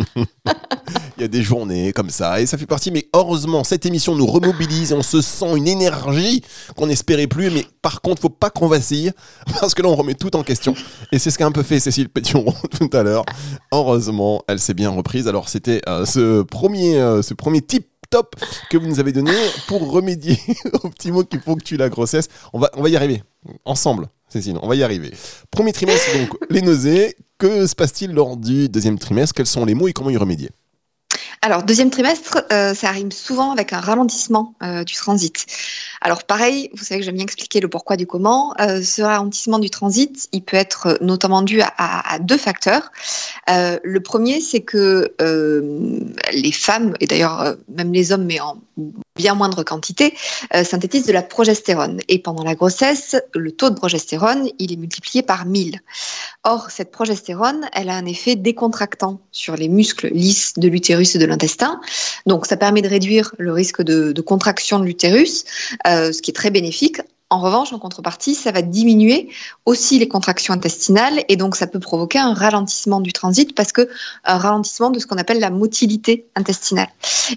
Il 1.17 1.23
y 1.23 1.25
a 1.25 1.29
des 1.29 1.43
journées 1.43 1.93
comme 1.93 2.09
ça 2.09 2.41
et 2.41 2.47
ça 2.47 2.57
fait 2.57 2.67
partie. 2.67 2.91
Mais 2.91 3.09
heureusement, 3.15 3.63
cette 3.65 3.85
émission 3.85 4.15
nous 4.15 4.27
remobilise 4.27 4.93
et 4.93 4.95
on 4.95 5.03
se 5.03 5.21
sent 5.21 5.57
une 5.57 5.69
énergie 5.69 6.43
qu'on 6.77 6.87
n'espérait 6.87 7.27
plus. 7.27 7.51
Mais 7.51 7.67
par 7.83 8.01
contre, 8.01 8.23
faut 8.23 8.31
pas 8.31 8.49
qu'on 8.49 8.69
vacille 8.69 9.13
parce 9.61 9.75
que 9.75 9.83
là, 9.83 9.89
on 9.89 9.97
remet 9.97 10.15
tout 10.15 10.35
en 10.37 10.43
question. 10.43 10.75
Et 11.13 11.19
c'est 11.19 11.31
ce 11.31 11.39
qu'a 11.39 11.47
un 11.47 11.53
peu 11.53 11.63
fait 11.63 11.81
Cécile 11.81 12.09
Pétion 12.09 12.45
tout 12.79 12.91
à 12.93 13.03
l'heure. 13.03 13.25
Heureusement, 13.73 14.43
elle 14.49 14.61
s'est 14.61 14.75
bien 14.75 14.91
reprise. 14.91 15.29
Alors, 15.29 15.49
c'était 15.49 15.83
euh, 15.89 16.07
ce 16.07 16.43
premier, 16.43 16.97
euh, 16.99 17.23
ce 17.23 17.35
premier 17.35 17.61
type 17.61 17.87
top 18.11 18.37
que 18.69 18.77
vous 18.77 18.87
nous 18.87 19.01
avez 19.01 19.13
donné 19.13 19.33
pour 19.67 19.91
remédier 19.91 20.39
au 20.83 20.91
petit 20.91 21.13
mot 21.13 21.25
qui 21.25 21.39
ponctue 21.39 21.77
la 21.77 21.89
grossesse. 21.89 22.29
On 22.53 22.59
va, 22.59 22.71
on 22.75 22.83
va 22.83 22.89
y 22.89 22.97
arriver. 22.97 23.23
Ensemble, 23.65 24.09
Cécile, 24.29 24.59
on 24.63 24.69
va 24.69 24.77
y 24.77 24.83
arriver. 24.83 25.13
Premier 25.51 25.73
trimestre, 25.73 26.13
donc, 26.19 26.37
les 26.51 26.63
nausées. 26.63 27.17
Que 27.39 27.67
se 27.67 27.75
passe-t-il 27.75 28.13
lors 28.13 28.37
du 28.37 28.69
deuxième 28.69 28.99
trimestre? 28.99 29.35
Quels 29.35 29.47
sont 29.47 29.65
les 29.65 29.75
mots 29.75 29.89
et 29.89 29.95
comment 29.95 30.11
y 30.11 30.17
remédier? 30.19 30.51
Alors, 31.43 31.63
deuxième 31.63 31.89
trimestre, 31.89 32.45
euh, 32.53 32.75
ça 32.75 32.89
arrive 32.91 33.11
souvent 33.13 33.51
avec 33.51 33.73
un 33.73 33.81
ralentissement 33.81 34.53
euh, 34.63 34.85
du 34.85 34.93
transit. 34.93 35.47
Alors, 36.03 36.25
pareil, 36.25 36.69
vous 36.75 36.85
savez 36.85 37.01
que 37.01 37.07
j'aime 37.07 37.15
bien 37.15 37.25
expliquer 37.25 37.61
le 37.61 37.69
pourquoi 37.69 37.97
du 37.97 38.07
comment. 38.07 38.55
Euh, 38.61 38.83
ce 38.83 39.01
ralentissement 39.01 39.59
du 39.59 39.71
transit, 39.71 40.29
il 40.33 40.43
peut 40.43 40.59
être 40.59 40.99
notamment 41.01 41.41
dû 41.41 41.63
à, 41.63 41.73
à 41.79 42.19
deux 42.19 42.37
facteurs. 42.37 42.93
le 43.49 43.99
premier, 44.01 44.43
c'est 44.43 44.61
que 44.61 45.15
les 46.33 46.53
femmes, 46.53 46.93
et 47.01 47.07
d'ailleurs 47.07 47.57
même 47.69 47.93
les 47.93 48.13
hommes, 48.13 48.27
mais 48.27 48.41
en 48.41 48.59
bien 49.17 49.35
moindre 49.35 49.63
quantité, 49.63 50.15
euh, 50.55 50.65
synthétise 50.65 51.07
de 51.07 51.13
la 51.13 51.23
progestérone. 51.23 52.01
Et 52.09 52.19
pendant 52.19 52.43
la 52.43 52.55
grossesse, 52.55 53.17
le 53.35 53.53
taux 53.53 53.71
de 53.71 53.75
progestérone, 53.75 54.49
il 54.59 54.73
est 54.73 54.77
multiplié 54.77 55.23
par 55.23 55.47
1000. 55.47 55.81
Or, 56.45 56.71
cette 56.71 56.91
progestérone, 56.91 57.69
elle 57.73 57.91
a 57.91 57.95
un 57.95 58.07
effet 58.07 58.37
décontractant 58.37 59.21
sur 59.31 59.57
les 59.57 59.69
muscles 59.69 60.09
lisses 60.13 60.55
de 60.57 60.69
l'utérus 60.69 61.15
et 61.15 61.19
de 61.19 61.27
l'intestin. 61.27 61.81
Donc, 62.27 62.47
ça 62.47 62.57
permet 62.57 62.83
de 62.83 62.89
réduire 62.89 63.35
le 63.39 63.53
risque 63.53 63.83
de, 63.83 64.19
contraction 64.21 64.79
de 64.79 64.85
l'utérus, 64.85 65.45
euh, 65.87 66.13
ce 66.13 66.23
qui 66.23 66.31
est 66.31 66.35
très 66.35 66.51
bénéfique 66.51 67.01
en 67.31 67.39
revanche, 67.41 67.73
en 67.73 67.79
contrepartie, 67.79 68.35
ça 68.35 68.51
va 68.51 68.61
diminuer 68.61 69.29
aussi 69.65 69.99
les 69.99 70.09
contractions 70.09 70.53
intestinales 70.53 71.25
et 71.29 71.37
donc 71.37 71.55
ça 71.55 71.69
peut 71.69 71.79
provoquer 71.79 72.19
un 72.19 72.35
ralentissement 72.35 73.01
du 73.01 73.13
transit 73.13 73.55
parce 73.55 73.71
que 73.73 73.89
un 74.25 74.37
ralentissement 74.37 74.91
de 74.91 74.99
ce 74.99 75.07
qu'on 75.07 75.17
appelle 75.17 75.39
la 75.39 75.51
motilité 75.51 76.27
intestinale. 76.35 76.89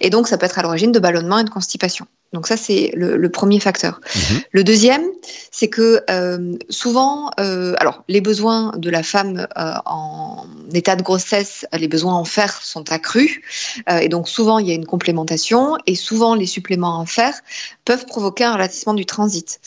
Et 0.01 0.09
donc 0.09 0.27
ça 0.27 0.37
peut 0.37 0.47
être 0.47 0.57
à 0.57 0.63
l'origine 0.63 0.91
de 0.91 0.99
ballonnement 0.99 1.37
et 1.37 1.43
de 1.43 1.49
constipation. 1.49 2.07
Donc 2.33 2.47
ça, 2.47 2.57
c'est 2.57 2.91
le, 2.95 3.29
premier 3.29 3.59
facteur. 3.59 4.01
Mhm. 4.15 4.41
Le 4.51 4.63
deuxième, 4.63 5.03
c'est 5.51 5.67
que 5.67 6.01
euh, 6.09 6.55
souvent, 6.69 7.29
euh, 7.39 7.75
alors 7.77 8.03
les 8.07 8.21
besoins 8.21 8.73
de 8.75 8.89
la 8.89 9.03
femme 9.03 9.47
euh, 9.57 9.73
en 9.85 10.45
état 10.73 10.95
de 10.95 11.03
grossesse, 11.03 11.65
les 11.73 11.87
besoins 11.87 12.15
en 12.15 12.25
fer 12.25 12.59
sont 12.63 12.91
accrus, 12.91 13.41
et 13.87 14.09
donc 14.09 14.27
souvent 14.27 14.57
il 14.57 14.67
y 14.67 14.71
a 14.71 14.73
une 14.73 14.85
complémentation, 14.85 15.77
et 15.85 15.95
souvent 15.95 16.33
les 16.33 16.47
suppléments 16.47 16.97
en 16.97 17.05
fer 17.05 17.33
peuvent 17.85 18.05
provoquer 18.05 18.45
un 18.45 18.53
ralentissement 18.53 18.93
du 18.93 19.05
transit. 19.05 19.59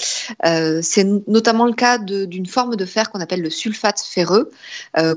c'est 0.83 1.07
notamment 1.29 1.67
le 1.67 1.75
cas 1.75 1.99
d'une 1.99 2.47
forme 2.47 2.75
de 2.77 2.85
fer 2.85 3.11
qu'on 3.11 3.21
appelle 3.21 3.43
le 3.43 3.51
sulfate 3.51 4.01
ferreux, 4.01 4.51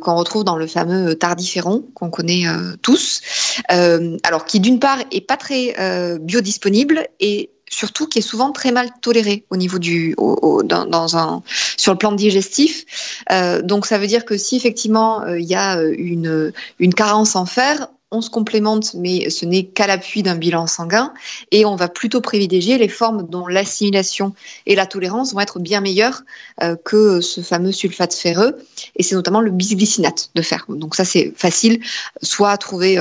qu'on 0.01 0.15
retrouve 0.15 0.43
dans 0.43 0.57
le 0.57 0.67
fameux 0.67 1.15
tardiféron 1.15 1.85
qu'on 1.95 2.09
connaît 2.09 2.45
tous, 2.81 3.21
alors 3.67 4.45
qui 4.45 4.59
d'une 4.59 4.79
part 4.79 4.99
est 5.11 5.21
pas 5.21 5.37
très 5.37 5.75
biodisponible 6.19 7.07
et 7.19 7.49
surtout 7.69 8.07
qui 8.07 8.19
est 8.19 8.23
souvent 8.23 8.51
très 8.51 8.71
mal 8.71 8.89
toléré 9.01 9.45
au 9.49 9.57
niveau 9.57 9.79
du 9.79 10.15
dans, 10.63 11.17
un 11.17 11.43
sur 11.77 11.93
le 11.93 11.97
plan 11.97 12.11
digestif. 12.11 12.85
Euh, 13.31 13.61
donc 13.61 13.85
ça 13.85 13.97
veut 13.97 14.07
dire 14.07 14.25
que 14.25 14.37
si 14.37 14.55
effectivement 14.55 15.21
euh, 15.21 15.39
il 15.39 15.47
y 15.47 15.55
a 15.55 15.81
une, 15.81 16.51
une 16.79 16.93
carence 16.93 17.35
en 17.35 17.45
fer, 17.45 17.87
on 18.11 18.21
se 18.21 18.31
complémente, 18.31 18.95
mais 18.95 19.29
ce 19.29 19.45
n'est 19.45 19.65
qu'à 19.65 19.85
l'appui 19.85 20.23
d'un 20.23 20.33
bilan 20.33 20.65
sanguin, 20.65 21.13
et 21.51 21.63
on 21.65 21.75
va 21.75 21.87
plutôt 21.87 22.21
privilégier 22.21 22.79
les 22.79 22.87
formes 22.87 23.27
dont 23.29 23.45
l'assimilation 23.45 24.33
et 24.65 24.75
la 24.75 24.87
tolérance 24.87 25.33
vont 25.33 25.41
être 25.41 25.59
bien 25.59 25.79
meilleures 25.79 26.23
euh, 26.63 26.75
que 26.75 27.21
ce 27.21 27.41
fameux 27.41 27.71
sulfate 27.71 28.15
ferreux, 28.15 28.57
et 28.95 29.03
c'est 29.03 29.13
notamment 29.13 29.41
le 29.41 29.51
bisglycinate 29.51 30.31
de 30.33 30.41
fer. 30.41 30.65
Donc 30.69 30.95
ça 30.95 31.05
c'est 31.05 31.31
facile, 31.35 31.81
soit 32.23 32.49
à 32.49 32.57
trouver. 32.57 32.99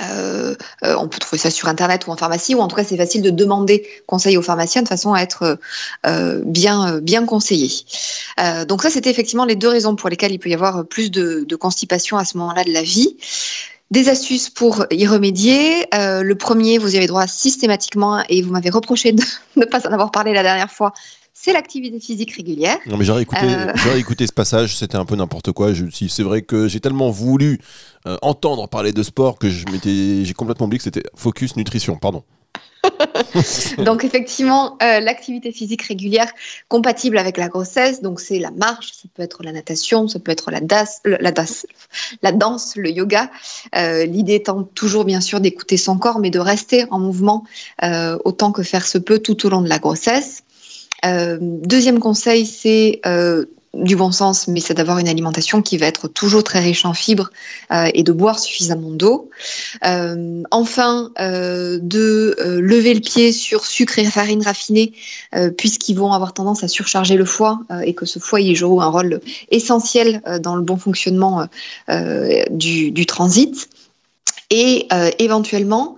Euh, 0.00 0.54
euh, 0.84 0.94
on 0.98 1.08
peut 1.08 1.18
trouver 1.18 1.38
ça 1.38 1.50
sur 1.50 1.68
internet 1.68 2.06
ou 2.06 2.10
en 2.10 2.16
pharmacie, 2.16 2.54
ou 2.54 2.60
en 2.60 2.68
tout 2.68 2.76
cas 2.76 2.84
c'est 2.84 2.96
facile 2.96 3.22
de 3.22 3.30
demander 3.30 3.86
conseil 4.06 4.36
aux 4.36 4.42
pharmaciens 4.42 4.82
de 4.82 4.88
façon 4.88 5.12
à 5.12 5.20
être 5.20 5.58
bien, 6.44 6.98
bien 7.00 7.26
conseillé. 7.26 7.70
donc 8.68 8.82
ça 8.82 8.90
c'était 8.90 9.10
effectivement 9.10 9.44
les 9.44 9.56
deux 9.56 9.68
raisons 9.68 9.96
pour 9.96 10.08
lesquelles 10.08 10.32
il 10.32 10.38
peut 10.38 10.48
y 10.48 10.54
avoir 10.54 10.86
plus 10.86 11.10
de, 11.10 11.44
de 11.46 11.56
constipation 11.56 12.16
à 12.16 12.24
ce 12.24 12.38
moment-là 12.38 12.64
de 12.64 12.72
la 12.72 12.82
vie. 12.82 13.16
Des 13.90 14.08
astuces 14.08 14.50
pour 14.50 14.86
y 14.92 15.04
remédier. 15.04 15.92
Euh, 15.94 16.22
le 16.22 16.36
premier, 16.36 16.78
vous 16.78 16.94
y 16.94 16.96
avez 16.96 17.08
droit 17.08 17.26
systématiquement 17.26 18.22
et 18.28 18.40
vous 18.40 18.52
m'avez 18.52 18.70
reproché 18.70 19.10
de 19.10 19.24
ne 19.56 19.64
pas 19.64 19.84
en 19.88 19.92
avoir 19.92 20.12
parlé 20.12 20.32
la 20.32 20.44
dernière 20.44 20.70
fois. 20.70 20.92
C'est 21.32 21.52
l'activité 21.52 21.98
physique 22.00 22.32
régulière. 22.32 22.78
Non 22.86 22.96
mais 22.96 23.04
j'aurais 23.04 23.22
écouté, 23.22 23.46
euh... 23.46 23.96
écouté 23.96 24.26
ce 24.26 24.32
passage, 24.32 24.76
c'était 24.76 24.96
un 24.96 25.04
peu 25.04 25.16
n'importe 25.16 25.52
quoi. 25.52 25.70
C'est 25.92 26.22
vrai 26.22 26.42
que 26.42 26.68
j'ai 26.68 26.80
tellement 26.80 27.10
voulu 27.10 27.60
euh, 28.06 28.18
entendre 28.20 28.68
parler 28.68 28.92
de 28.92 29.02
sport 29.02 29.38
que 29.38 29.48
j'ai 29.48 30.34
complètement 30.34 30.66
oublié 30.66 30.78
que 30.78 30.84
c'était 30.84 31.04
focus 31.14 31.56
nutrition. 31.56 31.96
Pardon. 31.96 32.24
donc 33.78 34.04
effectivement, 34.04 34.76
euh, 34.82 35.00
l'activité 35.00 35.52
physique 35.52 35.82
régulière 35.82 36.30
compatible 36.68 37.18
avec 37.18 37.36
la 37.36 37.48
grossesse, 37.48 38.00
donc 38.02 38.20
c'est 38.20 38.38
la 38.38 38.50
marche, 38.50 38.92
ça 38.92 39.08
peut 39.14 39.22
être 39.22 39.42
la 39.42 39.52
natation, 39.52 40.08
ça 40.08 40.18
peut 40.18 40.32
être 40.32 40.50
la, 40.50 40.60
danse, 40.60 41.00
la, 41.04 41.32
la 42.22 42.32
danse, 42.32 42.76
le 42.76 42.90
yoga. 42.90 43.30
Euh, 43.76 44.06
l'idée 44.06 44.34
étant 44.34 44.62
toujours 44.62 45.04
bien 45.04 45.20
sûr 45.20 45.40
d'écouter 45.40 45.76
son 45.76 45.98
corps, 45.98 46.20
mais 46.20 46.30
de 46.30 46.38
rester 46.38 46.86
en 46.90 46.98
mouvement 46.98 47.44
euh, 47.82 48.18
autant 48.24 48.52
que 48.52 48.62
faire 48.62 48.86
se 48.86 48.98
peut 48.98 49.18
tout 49.18 49.46
au 49.46 49.50
long 49.50 49.60
de 49.60 49.68
la 49.68 49.78
grossesse. 49.78 50.42
Deuxième 51.02 51.98
conseil, 51.98 52.46
c'est 52.46 53.00
du 53.74 53.94
bon 53.94 54.10
sens, 54.10 54.48
mais 54.48 54.60
c'est 54.60 54.74
d'avoir 54.74 54.98
une 54.98 55.08
alimentation 55.08 55.62
qui 55.62 55.78
va 55.78 55.86
être 55.86 56.08
toujours 56.08 56.42
très 56.42 56.58
riche 56.58 56.84
en 56.84 56.92
fibres 56.92 57.30
euh, 57.72 57.88
et 57.94 58.02
de 58.02 58.10
boire 58.10 58.38
suffisamment 58.38 58.90
d'eau. 58.90 59.30
Euh, 59.86 60.42
enfin, 60.50 61.12
euh, 61.20 61.78
de 61.80 62.36
lever 62.60 62.94
le 62.94 63.00
pied 63.00 63.32
sur 63.32 63.64
sucre 63.64 63.98
et 63.98 64.04
farine 64.04 64.42
raffinée, 64.42 64.92
puisqu'ils 65.56 65.94
vont 65.94 66.12
avoir 66.12 66.32
tendance 66.34 66.64
à 66.64 66.68
surcharger 66.68 67.16
le 67.16 67.24
foie 67.24 67.60
et 67.84 67.94
que 67.94 68.06
ce 68.06 68.18
foie 68.18 68.40
joue 68.54 68.80
un 68.80 68.88
rôle 68.88 69.20
essentiel 69.50 70.22
dans 70.40 70.56
le 70.56 70.62
bon 70.62 70.76
fonctionnement 70.76 71.46
du, 72.50 73.06
transit. 73.06 73.68
Et 74.50 74.88
éventuellement, 75.20 75.96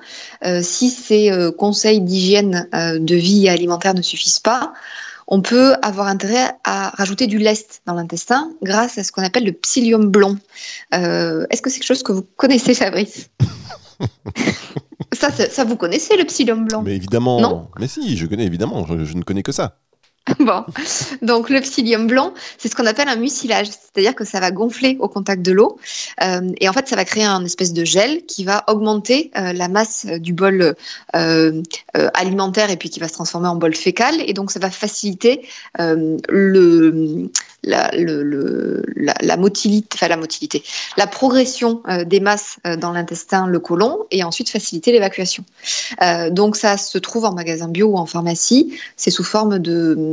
si 0.60 0.90
ces 0.90 1.30
conseils 1.56 2.02
d'hygiène 2.02 2.68
de 2.72 3.14
vie 3.14 3.48
alimentaire 3.48 3.94
ne 3.94 4.02
suffisent 4.02 4.40
pas, 4.40 4.74
on 5.32 5.40
peut 5.40 5.74
avoir 5.80 6.08
intérêt 6.08 6.50
à 6.62 6.90
rajouter 6.90 7.26
du 7.26 7.38
lest 7.38 7.80
dans 7.86 7.94
l'intestin 7.94 8.50
grâce 8.62 8.98
à 8.98 9.04
ce 9.04 9.12
qu'on 9.12 9.22
appelle 9.22 9.44
le 9.44 9.52
psyllium 9.52 10.10
blond. 10.10 10.36
Euh, 10.94 11.46
est-ce 11.48 11.62
que 11.62 11.70
c'est 11.70 11.78
quelque 11.78 11.86
chose 11.86 12.02
que 12.02 12.12
vous 12.12 12.26
connaissez, 12.36 12.74
Fabrice? 12.74 13.30
Ça, 15.14 15.30
ça, 15.30 15.64
vous 15.64 15.76
connaissez 15.76 16.16
le 16.16 16.24
psyllium 16.24 16.64
blond? 16.64 16.80
Mais 16.82 16.96
évidemment. 16.96 17.38
Non? 17.38 17.68
Mais 17.78 17.86
si, 17.86 18.16
je 18.16 18.26
connais 18.26 18.46
évidemment. 18.46 18.86
je 18.86 19.14
ne 19.14 19.22
connais 19.22 19.42
que 19.42 19.52
ça. 19.52 19.76
Bon, 20.38 20.64
donc 21.20 21.50
le 21.50 21.60
psyllium 21.60 22.06
blanc, 22.06 22.32
c'est 22.58 22.68
ce 22.68 22.76
qu'on 22.76 22.86
appelle 22.86 23.08
un 23.08 23.16
mucilage, 23.16 23.68
c'est-à-dire 23.68 24.14
que 24.14 24.24
ça 24.24 24.38
va 24.38 24.52
gonfler 24.52 24.96
au 25.00 25.08
contact 25.08 25.42
de 25.42 25.50
l'eau 25.52 25.78
euh, 26.22 26.48
et 26.60 26.68
en 26.68 26.72
fait 26.72 26.86
ça 26.88 26.94
va 26.96 27.04
créer 27.04 27.24
un 27.24 27.44
espèce 27.44 27.72
de 27.72 27.84
gel 27.84 28.24
qui 28.26 28.44
va 28.44 28.64
augmenter 28.68 29.32
euh, 29.36 29.52
la 29.52 29.68
masse 29.68 30.06
du 30.06 30.32
bol 30.32 30.76
euh, 31.16 31.62
alimentaire 32.14 32.70
et 32.70 32.76
puis 32.76 32.88
qui 32.88 33.00
va 33.00 33.08
se 33.08 33.14
transformer 33.14 33.48
en 33.48 33.56
bol 33.56 33.74
fécal 33.74 34.14
et 34.24 34.32
donc 34.32 34.52
ça 34.52 34.60
va 34.60 34.70
faciliter 34.70 35.42
la, 35.76 35.96
motilité, 39.36 40.08
la 40.08 40.16
motilité, 40.16 40.62
la 40.96 41.06
progression 41.06 41.82
des 42.06 42.20
masses 42.20 42.58
dans 42.78 42.92
l'intestin, 42.92 43.46
le 43.46 43.58
côlon 43.58 43.98
et 44.10 44.24
ensuite 44.24 44.50
faciliter 44.50 44.92
l'évacuation. 44.92 45.44
donc 46.30 46.56
ça 46.56 46.76
se 46.76 46.98
trouve 46.98 47.24
en 47.24 47.32
magasin 47.34 47.68
bio 47.68 47.88
ou 47.88 47.96
en 47.96 48.06
pharmacie, 48.06 48.78
c'est 48.96 49.10
sous 49.10 49.24
forme 49.24 49.58
de 49.58 50.11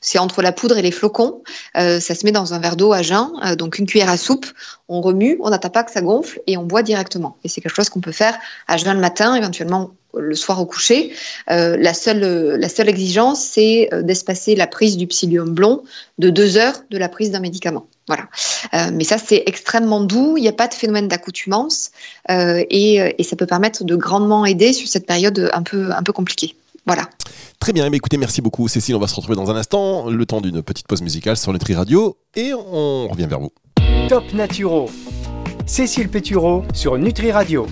c'est 0.00 0.18
entre 0.18 0.42
la 0.42 0.52
poudre 0.52 0.76
et 0.76 0.82
les 0.82 0.90
flocons. 0.90 1.42
Euh, 1.76 2.00
ça 2.00 2.14
se 2.14 2.24
met 2.24 2.32
dans 2.32 2.54
un 2.54 2.58
verre 2.58 2.76
d'eau 2.76 2.92
à 2.92 3.02
jeun, 3.02 3.30
euh, 3.44 3.56
donc 3.56 3.78
une 3.78 3.86
cuillère 3.86 4.10
à 4.10 4.16
soupe. 4.16 4.46
On 4.88 5.00
remue, 5.00 5.38
on 5.40 5.50
n'attend 5.50 5.70
pas 5.70 5.82
que 5.82 5.90
ça 5.90 6.02
gonfle 6.02 6.40
et 6.46 6.56
on 6.56 6.64
boit 6.64 6.82
directement. 6.82 7.36
Et 7.44 7.48
c'est 7.48 7.60
quelque 7.60 7.74
chose 7.74 7.88
qu'on 7.88 8.00
peut 8.00 8.12
faire 8.12 8.36
à 8.68 8.76
jeun 8.76 8.94
le 8.94 9.00
matin, 9.00 9.34
éventuellement 9.34 9.92
le 10.16 10.34
soir 10.34 10.60
au 10.60 10.66
coucher. 10.66 11.12
Euh, 11.50 11.76
la, 11.76 11.92
seule, 11.94 12.20
la 12.60 12.68
seule 12.68 12.88
exigence, 12.88 13.42
c'est 13.42 13.88
d'espacer 14.02 14.54
la 14.54 14.66
prise 14.66 14.96
du 14.96 15.06
psyllium 15.08 15.50
blond 15.50 15.82
de 16.18 16.30
deux 16.30 16.56
heures 16.56 16.76
de 16.90 16.98
la 16.98 17.08
prise 17.08 17.30
d'un 17.30 17.40
médicament. 17.40 17.86
Voilà. 18.06 18.28
mais 18.92 19.02
ça, 19.02 19.16
c'est 19.16 19.42
extrêmement 19.46 20.02
doux. 20.02 20.36
Il 20.36 20.42
n'y 20.42 20.48
a 20.48 20.52
pas 20.52 20.68
de 20.68 20.74
phénomène 20.74 21.08
d'accoutumance 21.08 21.90
et, 22.28 23.14
et, 23.18 23.22
ça 23.22 23.34
peut 23.34 23.46
permettre 23.46 23.82
de 23.82 23.96
grandement 23.96 24.44
aider 24.44 24.74
sur 24.74 24.86
cette 24.88 25.06
période 25.06 25.50
un 25.54 25.62
peu, 25.62 25.90
un 25.90 26.02
peu 26.02 26.12
compliquée. 26.12 26.54
Voilà. 26.86 27.08
Très 27.60 27.72
bien, 27.72 27.88
mais 27.88 27.96
écoutez, 27.96 28.18
merci 28.18 28.42
beaucoup 28.42 28.68
Cécile, 28.68 28.94
on 28.94 28.98
va 28.98 29.06
se 29.06 29.14
retrouver 29.14 29.36
dans 29.36 29.50
un 29.50 29.56
instant, 29.56 30.10
le 30.10 30.26
temps 30.26 30.40
d'une 30.40 30.62
petite 30.62 30.86
pause 30.86 31.00
musicale 31.02 31.36
sur 31.36 31.52
Nutri 31.52 31.74
Radio, 31.74 32.18
et 32.34 32.52
on 32.52 33.08
revient 33.08 33.26
vers 33.26 33.40
vous. 33.40 33.52
Top 34.08 34.24
Naturo, 34.34 34.90
Cécile 35.66 36.08
Pétureau 36.08 36.62
sur 36.74 36.98
Nutri 36.98 37.32
Radio. 37.32 37.66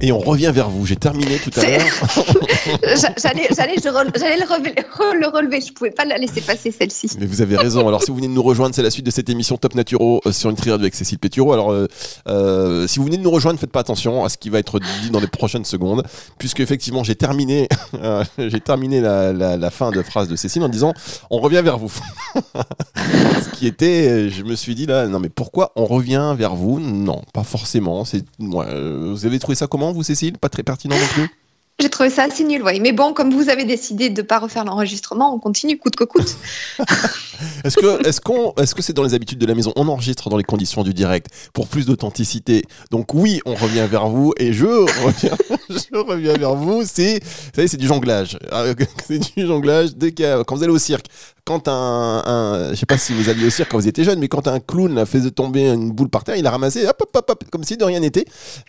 Et 0.00 0.12
on 0.12 0.20
revient 0.20 0.52
vers 0.54 0.70
vous. 0.70 0.86
J'ai 0.86 0.96
terminé 0.96 1.38
tout 1.38 1.50
à 1.58 1.66
l'heure. 1.66 1.80
j'allais, 3.18 3.48
le, 3.48 5.26
relever. 5.26 5.60
Je 5.60 5.68
ne 5.68 5.72
pouvais 5.72 5.90
pas 5.90 6.04
la 6.04 6.18
laisser 6.18 6.40
passer 6.40 6.70
celle-ci. 6.70 7.10
Mais 7.18 7.26
vous 7.26 7.42
avez 7.42 7.56
raison. 7.56 7.86
Alors, 7.88 8.02
si 8.04 8.10
vous 8.10 8.16
venez 8.16 8.28
de 8.28 8.32
nous 8.32 8.42
rejoindre, 8.42 8.76
c'est 8.76 8.82
la 8.82 8.90
suite 8.90 9.06
de 9.06 9.10
cette 9.10 9.28
émission 9.28 9.56
Top 9.56 9.74
Naturo 9.74 10.20
euh, 10.24 10.30
sur 10.30 10.50
une 10.50 10.56
triade 10.56 10.80
avec 10.80 10.94
Cécile 10.94 11.18
Pétureau. 11.18 11.52
Alors, 11.52 11.72
euh, 11.72 11.88
euh, 12.28 12.86
si 12.86 13.00
vous 13.00 13.06
venez 13.06 13.16
de 13.16 13.22
nous 13.22 13.30
rejoindre, 13.30 13.58
faites 13.58 13.72
pas 13.72 13.80
attention 13.80 14.24
à 14.24 14.28
ce 14.28 14.38
qui 14.38 14.50
va 14.50 14.60
être 14.60 14.78
dit 14.78 15.10
dans 15.10 15.20
les 15.20 15.26
prochaines 15.26 15.64
secondes, 15.64 16.04
puisque 16.38 16.60
effectivement, 16.60 17.02
j'ai 17.02 17.16
terminé, 17.16 17.68
j'ai 18.38 18.60
terminé 18.60 19.00
la, 19.00 19.70
fin 19.70 19.90
de 19.90 20.02
phrase 20.02 20.28
de 20.28 20.36
Cécile 20.36 20.62
en 20.62 20.68
disant 20.68 20.94
on 21.30 21.40
revient 21.40 21.62
vers 21.62 21.78
vous. 21.78 21.92
ce 22.96 23.48
qui 23.56 23.66
était, 23.66 24.30
je 24.30 24.44
me 24.44 24.54
suis 24.54 24.74
dit 24.74 24.86
là, 24.86 25.08
non 25.08 25.18
mais 25.18 25.28
pourquoi 25.28 25.72
on 25.74 25.86
revient 25.86 26.34
vers 26.38 26.54
vous? 26.54 26.78
Non, 26.88 27.22
pas 27.32 27.44
forcément. 27.44 28.04
C'est, 28.04 28.24
vous 28.38 29.26
avez 29.26 29.38
trouvé 29.38 29.54
ça 29.54 29.66
comment 29.66 29.92
vous, 29.92 30.02
Cécile? 30.02 30.38
Pas 30.38 30.48
très 30.48 30.62
pertinent 30.62 30.96
non 30.96 31.06
plus? 31.06 31.28
J'ai 31.80 31.90
trouvé 31.90 32.10
ça 32.10 32.24
assez 32.24 32.42
nul, 32.42 32.60
oui. 32.64 32.80
Mais 32.80 32.90
bon, 32.90 33.12
comme 33.12 33.32
vous 33.32 33.50
avez 33.50 33.64
décidé 33.64 34.10
de 34.10 34.20
ne 34.20 34.26
pas 34.26 34.40
refaire 34.40 34.64
l'enregistrement, 34.64 35.32
on 35.32 35.38
continue 35.38 35.78
coûte 35.78 35.94
que 35.94 36.02
coûte. 36.02 36.36
est-ce 37.64 37.76
que 37.76 38.04
est-ce 38.04 38.20
qu'on 38.20 38.52
est-ce 38.54 38.74
que 38.74 38.82
c'est 38.82 38.94
dans 38.94 39.04
les 39.04 39.14
habitudes 39.14 39.38
de 39.38 39.46
la 39.46 39.54
maison? 39.54 39.72
On 39.76 39.86
enregistre 39.86 40.28
dans 40.28 40.36
les 40.36 40.42
conditions 40.42 40.82
du 40.82 40.92
direct 40.92 41.28
pour 41.52 41.68
plus 41.68 41.86
d'authenticité. 41.86 42.64
Donc 42.90 43.14
oui, 43.14 43.40
on 43.46 43.54
revient 43.54 43.86
vers 43.88 44.08
vous 44.08 44.32
et 44.38 44.52
je 44.52 44.66
reviens, 44.66 45.36
je 45.92 45.96
reviens 45.96 46.34
vers 46.34 46.54
vous. 46.54 46.82
C'est 46.84 47.20
c'est 47.54 47.76
du 47.76 47.86
jonglage. 47.86 48.38
Ah, 48.50 48.64
c'est 49.06 49.18
du 49.18 49.46
jonglage. 49.46 49.94
Dès 49.96 50.12
quand 50.12 50.56
vous 50.56 50.62
allez 50.62 50.72
au 50.72 50.78
cirque, 50.78 51.06
quand 51.44 51.68
un, 51.68 52.22
un, 52.26 52.70
je 52.70 52.74
sais 52.74 52.86
pas 52.86 52.98
si 52.98 53.12
vous 53.12 53.28
alliez 53.28 53.46
au 53.46 53.50
cirque 53.50 53.70
quand 53.70 53.78
vous 53.78 53.88
étiez 53.88 54.04
jeune, 54.04 54.18
mais 54.18 54.28
quand 54.28 54.48
un 54.48 54.60
clown 54.60 54.98
a 54.98 55.06
fait 55.06 55.30
tomber 55.30 55.68
une 55.68 55.92
boule 55.92 56.08
par 56.08 56.24
terre, 56.24 56.36
il 56.36 56.46
a 56.46 56.50
ramassé, 56.50 56.86
hop, 56.86 57.02
hop, 57.14 57.24
hop, 57.28 57.44
comme 57.50 57.64
si 57.64 57.76
de 57.76 57.84
rien 57.84 58.00
n'était, 58.00 58.24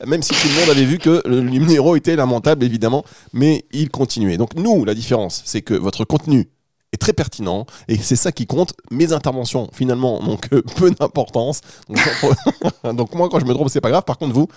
même 0.06 0.22
si 0.22 0.34
tout 0.34 0.48
le 0.48 0.60
monde 0.60 0.70
avait 0.70 0.86
vu 0.86 0.98
que 0.98 1.22
le 1.26 1.42
numéro 1.42 1.96
était 1.96 2.16
lamentable, 2.16 2.64
évidemment, 2.64 3.04
mais 3.34 3.66
il 3.72 3.90
continuait. 3.90 4.38
Donc 4.38 4.56
nous, 4.56 4.86
la 4.86 4.94
différence, 4.94 5.42
c'est 5.46 5.62
que 5.62 5.74
votre 5.74 6.06
contenu 6.06 6.50
est 6.94 6.98
très 6.98 7.14
pertinent 7.14 7.66
et 7.88 7.98
c'est 7.98 8.16
ça 8.16 8.32
qui 8.32 8.48
compte. 8.48 8.74
Mes 8.92 9.14
interventions, 9.14 9.70
finalement, 9.74 10.22
n'ont 10.22 10.38
que 10.38 10.56
peu 10.78 10.92
d'importance. 10.92 11.62
Donc, 12.84 13.14
moi, 13.16 13.30
quand 13.30 13.40
je 13.40 13.46
me 13.46 13.54
trompe, 13.54 13.70
c'est 13.70 13.82
pas 13.82 13.90
grave. 13.90 14.04
Par 14.04 14.18
contre, 14.18 14.34
vous, 14.34 14.48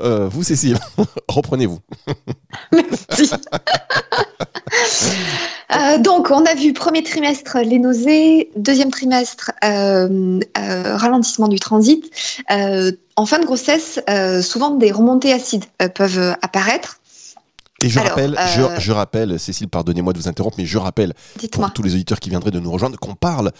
euh, 0.00 0.28
vous, 0.28 0.42
Cécile, 0.42 0.78
reprenez-vous. 1.28 1.78
Merci. 2.72 3.30
Euh, 5.74 5.98
donc, 5.98 6.30
on 6.30 6.44
a 6.44 6.54
vu 6.54 6.72
premier 6.72 7.02
trimestre 7.02 7.58
les 7.58 7.78
nausées, 7.78 8.50
deuxième 8.56 8.90
trimestre 8.90 9.52
euh, 9.64 10.40
ralentissement 10.54 11.48
du 11.48 11.58
transit. 11.58 12.04
en 12.48 13.26
fin 13.26 13.38
de 13.38 13.44
grossesse, 13.44 14.00
souvent 14.42 14.70
des 14.70 14.92
remontées 14.92 15.32
acides 15.32 15.64
peuvent 15.94 16.36
apparaître. 16.42 17.00
Et 17.82 17.90
je 17.90 18.00
rappelle, 18.00 18.38
je, 18.78 18.92
rappelle, 18.92 19.38
Cécile, 19.38 19.68
pardonnez-moi 19.68 20.12
de 20.12 20.18
vous 20.18 20.28
interrompre, 20.28 20.56
mais 20.58 20.64
je 20.64 20.78
rappelle 20.78 21.12
pour 21.52 21.72
tous 21.72 21.82
les 21.82 21.94
auditeurs 21.94 22.20
qui 22.20 22.30
viendraient 22.30 22.50
de 22.50 22.60
nous 22.60 22.70
rejoindre 22.70 22.98
qu'on 22.98 23.14
parle 23.14 23.52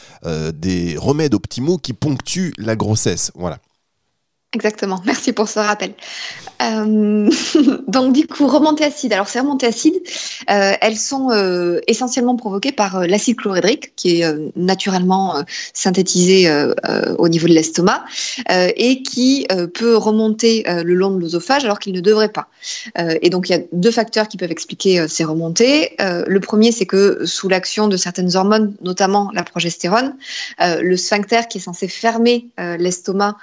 des 0.55 0.97
remèdes 0.97 1.35
optimaux 1.35 1.77
qui 1.77 1.93
ponctuent 1.93 2.55
la 2.57 2.77
grossesse. 2.77 3.31
Voilà. 3.35 3.59
Exactement, 4.53 5.03
merci 5.07 5.33
pour 5.33 5.49
ce 5.49 5.59
rappel. 5.59 5.93
Euh, 6.63 7.31
donc 7.89 8.13
du 8.13 8.27
coup, 8.27 8.47
remontées 8.47 8.85
acides. 8.85 9.13
Alors 9.13 9.29
ces 9.29 9.41
remontées 9.41 9.67
acides, 9.67 10.01
euh, 10.51 10.73
elles 10.81 10.97
sont 10.97 11.31
euh, 11.31 11.81
essentiellement 11.87 12.37
provoquées 12.37 12.73
par 12.73 13.07
l'acide 13.07 13.37
chlorhydrique 13.37 13.95
qui 13.97 14.21
est 14.21 14.57
naturellement 14.57 15.45
synthétisé 15.75 16.51
au 17.19 17.29
niveau 17.29 17.47
de 17.47 17.53
l'estomac 17.53 18.05
et 18.49 19.03
qui 19.03 19.47
peut 19.75 19.97
remonter 19.97 20.65
le 20.67 20.95
long 20.95 21.11
de 21.11 21.21
l'œsophage 21.21 21.65
alors 21.65 21.79
qu'il 21.79 21.93
ne 21.93 22.01
devrait 22.01 22.31
pas. 22.31 22.49
et 22.99 23.31
donc 23.31 23.49
il 23.49 23.53
y 23.53 23.55
a 23.55 23.61
deux 23.73 23.91
facteurs 23.91 24.29
qui 24.29 24.37
peuvent 24.37 24.51
expliquer 24.51 25.07
ces 25.09 25.25
remontées. 25.25 25.97
le 25.99 26.41
premier, 26.41 26.73
c'est 26.73 26.87
que 26.87 27.25
sous 27.25 27.49
l'action 27.49 27.89
de 27.89 27.97
certaines 27.97 28.37
hormones, 28.37 28.75
notamment 28.83 29.31
la 29.35 29.43
progestérone, 29.43 30.15
le 30.61 30.97
sphincter 30.97 31.43
qui 31.49 31.59
est 31.59 31.63
censé 31.63 31.89
fermer 31.89 32.49
l'estomac 32.79 33.37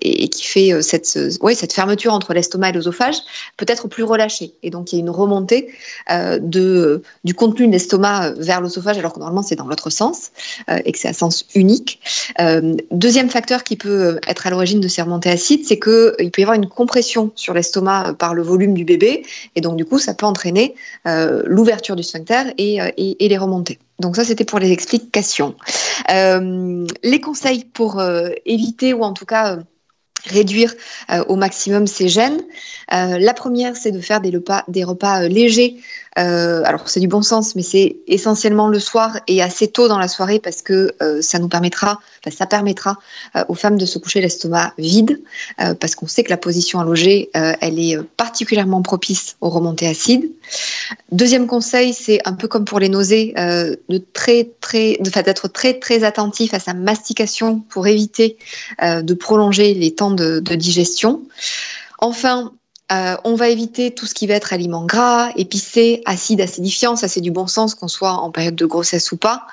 et, 0.00 0.28
qui 0.28 0.44
fait 0.44 0.82
cette, 0.82 1.18
ouais, 1.40 1.54
cette 1.54 1.72
fermeture 1.72 2.12
entre 2.12 2.34
l'estomac 2.34 2.70
et 2.70 2.72
l'œsophage 2.72 3.16
peut 3.56 3.66
être 3.68 3.88
plus 3.88 4.02
relâché. 4.02 4.54
Et 4.62 4.70
donc, 4.70 4.92
il 4.92 4.96
y 4.96 4.98
a 4.98 5.00
une 5.00 5.10
remontée 5.10 5.68
euh, 6.10 6.38
de, 6.40 7.02
du 7.24 7.34
contenu 7.34 7.66
de 7.66 7.72
l'estomac 7.72 8.32
vers 8.38 8.60
l'œsophage, 8.60 8.98
alors 8.98 9.12
que 9.12 9.18
normalement, 9.18 9.42
c'est 9.42 9.56
dans 9.56 9.66
l'autre 9.66 9.90
sens 9.90 10.30
euh, 10.70 10.78
et 10.84 10.92
que 10.92 10.98
c'est 10.98 11.08
à 11.08 11.12
sens 11.12 11.46
unique. 11.54 12.00
Euh, 12.40 12.74
deuxième 12.90 13.30
facteur 13.30 13.64
qui 13.64 13.76
peut 13.76 14.18
être 14.26 14.46
à 14.46 14.50
l'origine 14.50 14.80
de 14.80 14.88
ces 14.88 15.02
remontées 15.02 15.30
acides, 15.30 15.64
c'est 15.66 15.78
qu'il 15.78 16.30
peut 16.30 16.40
y 16.40 16.42
avoir 16.42 16.56
une 16.56 16.68
compression 16.68 17.30
sur 17.34 17.54
l'estomac 17.54 18.14
par 18.18 18.34
le 18.34 18.42
volume 18.42 18.74
du 18.74 18.84
bébé. 18.84 19.24
Et 19.54 19.60
donc, 19.60 19.76
du 19.76 19.84
coup, 19.84 19.98
ça 19.98 20.14
peut 20.14 20.26
entraîner 20.26 20.74
l'ouverture 21.04 21.96
du 21.96 22.02
sphincter 22.02 22.52
et, 22.58 22.78
et, 22.96 23.28
les 23.28 23.38
remontées. 23.38 23.78
Donc 23.98 24.16
ça, 24.16 24.24
c'était 24.24 24.44
pour 24.44 24.58
les 24.58 24.72
explications. 24.72 25.54
Euh, 26.10 26.86
les 27.02 27.20
conseils 27.20 27.64
pour 27.64 27.98
euh, 27.98 28.30
éviter 28.44 28.92
ou 28.92 29.02
en 29.02 29.12
tout 29.12 29.24
cas 29.24 29.58
réduire 30.26 30.74
euh, 31.10 31.24
au 31.28 31.36
maximum 31.36 31.86
ces 31.86 32.08
gènes. 32.08 32.42
Euh, 32.92 33.18
la 33.18 33.34
première, 33.34 33.76
c'est 33.76 33.92
de 33.92 34.00
faire 34.00 34.20
des 34.20 34.84
repas, 34.84 35.22
euh, 35.22 35.28
légers. 35.28 35.76
Alors 36.16 36.88
c'est 36.88 37.00
du 37.00 37.08
bon 37.08 37.22
sens, 37.22 37.54
mais 37.54 37.62
c'est 37.62 37.96
essentiellement 38.06 38.68
le 38.68 38.80
soir 38.80 39.20
et 39.28 39.42
assez 39.42 39.68
tôt 39.68 39.86
dans 39.86 39.98
la 39.98 40.08
soirée 40.08 40.40
parce 40.40 40.62
que 40.62 40.94
ça 41.20 41.38
nous 41.38 41.48
permettra, 41.48 42.00
ça 42.34 42.46
permettra 42.46 42.98
aux 43.48 43.54
femmes 43.54 43.76
de 43.76 43.86
se 43.86 43.98
coucher 43.98 44.20
l'estomac 44.20 44.72
vide, 44.78 45.20
parce 45.56 45.94
qu'on 45.94 46.06
sait 46.06 46.24
que 46.24 46.30
la 46.30 46.36
position 46.36 46.80
allongée, 46.80 47.30
elle 47.34 47.78
est 47.78 47.98
particulièrement 48.16 48.82
propice 48.82 49.36
aux 49.40 49.50
remontées 49.50 49.86
acides. 49.86 50.30
Deuxième 51.12 51.46
conseil, 51.46 51.92
c'est 51.92 52.20
un 52.24 52.32
peu 52.32 52.48
comme 52.48 52.64
pour 52.64 52.80
les 52.80 52.88
nausées, 52.88 53.34
de 53.36 54.04
très 54.12 54.48
très, 54.60 54.98
d'être 55.00 55.48
très 55.48 55.78
très 55.78 56.02
attentif 56.02 56.54
à 56.54 56.60
sa 56.60 56.72
mastication 56.72 57.60
pour 57.60 57.86
éviter 57.86 58.38
de 58.80 59.14
prolonger 59.14 59.74
les 59.74 59.94
temps 59.94 60.12
de, 60.12 60.40
de 60.40 60.54
digestion. 60.54 61.22
Enfin, 61.98 62.52
euh, 62.92 63.16
on 63.24 63.34
va 63.34 63.48
éviter 63.48 63.92
tout 63.92 64.06
ce 64.06 64.14
qui 64.14 64.26
va 64.28 64.34
être 64.34 64.52
aliments 64.52 64.84
gras, 64.84 65.30
épicés, 65.36 66.02
acides, 66.06 66.40
acidifiants. 66.40 66.94
Ça, 66.94 67.08
c'est 67.08 67.20
du 67.20 67.32
bon 67.32 67.48
sens 67.48 67.74
qu'on 67.74 67.88
soit 67.88 68.12
en 68.12 68.30
période 68.30 68.54
de 68.54 68.66
grossesse 68.66 69.10
ou 69.10 69.16
pas. 69.16 69.46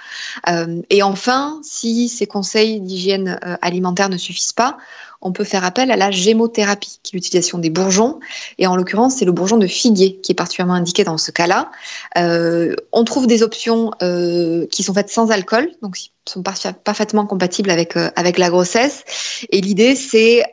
Euh, 0.50 0.82
et 0.92 1.02
enfin, 1.02 1.60
si 1.64 2.10
ces 2.10 2.28
conseils 2.28 2.80
d'hygiène 2.80 3.40
euh, 3.44 3.56
alimentaire 3.62 4.10
ne 4.10 4.18
suffisent 4.18 4.54
pas, 4.54 4.78
on 5.24 5.32
peut 5.32 5.46
faire 5.46 5.64
appel 5.64 5.90
à 5.90 5.96
la 5.96 6.12
gémothérapie, 6.12 7.00
qui 7.02 7.16
est 7.16 7.18
l'utilisation 7.18 7.58
des 7.58 7.70
bourgeons. 7.70 8.20
Et 8.60 8.68
en 8.68 8.76
l'occurrence, 8.76 9.16
c'est 9.16 9.26
le 9.26 9.32
bourgeon 9.32 9.58
de 9.58 9.68
figuier 9.68 10.18
qui 10.18 10.34
est 10.34 10.36
particulièrement 10.36 10.76
indiqué 10.76 11.04
dans 11.04 11.18
ce 11.18 11.32
cas-là. 11.32 11.72
Euh, 12.18 12.76
on 12.92 13.06
trouve 13.06 13.26
des 13.26 13.42
options 13.42 13.92
euh, 14.04 14.68
qui 14.68 14.84
sont 14.84 14.94
faites 14.94 15.10
sans 15.10 15.32
alcool, 15.32 15.70
donc 15.82 15.96
qui 15.96 16.12
sont 16.26 16.44
parfaitement 16.44 17.26
compatibles 17.26 17.70
avec, 17.70 17.96
euh, 17.96 18.12
avec 18.18 18.38
la 18.38 18.50
grossesse. 18.50 19.04
Et 19.50 19.62
l'idée, 19.62 19.96
c'est 19.96 20.44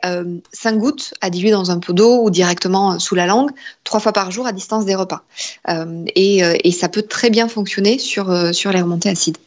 5 0.53 0.77
gouttes 0.77 1.13
à 1.21 1.29
diluer 1.29 1.51
dans 1.51 1.69
un 1.69 1.79
pot 1.79 1.93
d'eau 1.93 2.23
ou 2.23 2.29
directement 2.29 2.97
sous 2.97 3.15
la 3.15 3.25
langue, 3.25 3.51
trois 3.83 3.99
fois 3.99 4.13
par 4.13 4.31
jour 4.31 4.47
à 4.47 4.53
distance 4.53 4.85
des 4.85 4.95
repas. 4.95 5.23
Et, 6.15 6.37
et, 6.63 6.71
ça 6.71 6.89
peut 6.89 7.03
très 7.03 7.29
bien 7.29 7.47
fonctionner 7.47 7.99
sur, 7.99 8.53
sur 8.53 8.71
les 8.71 8.81
remontées 8.81 9.09
acides. 9.09 9.37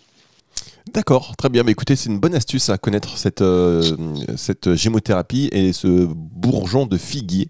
D'accord, 0.93 1.35
très 1.37 1.49
bien. 1.49 1.63
Mais 1.63 1.73
écoutez, 1.73 1.97
c'est 1.97 2.11
une 2.11 2.21
bonne 2.21 2.35
astuce 2.35 2.69
à 2.69 2.77
connaître 2.77 3.17
cette, 3.17 3.41
euh, 3.41 3.83
gémothérapie 4.75 5.49
et 5.51 5.73
ce 5.73 6.07
bourgeon 6.07 6.85
de 6.85 6.99
figuier. 6.99 7.49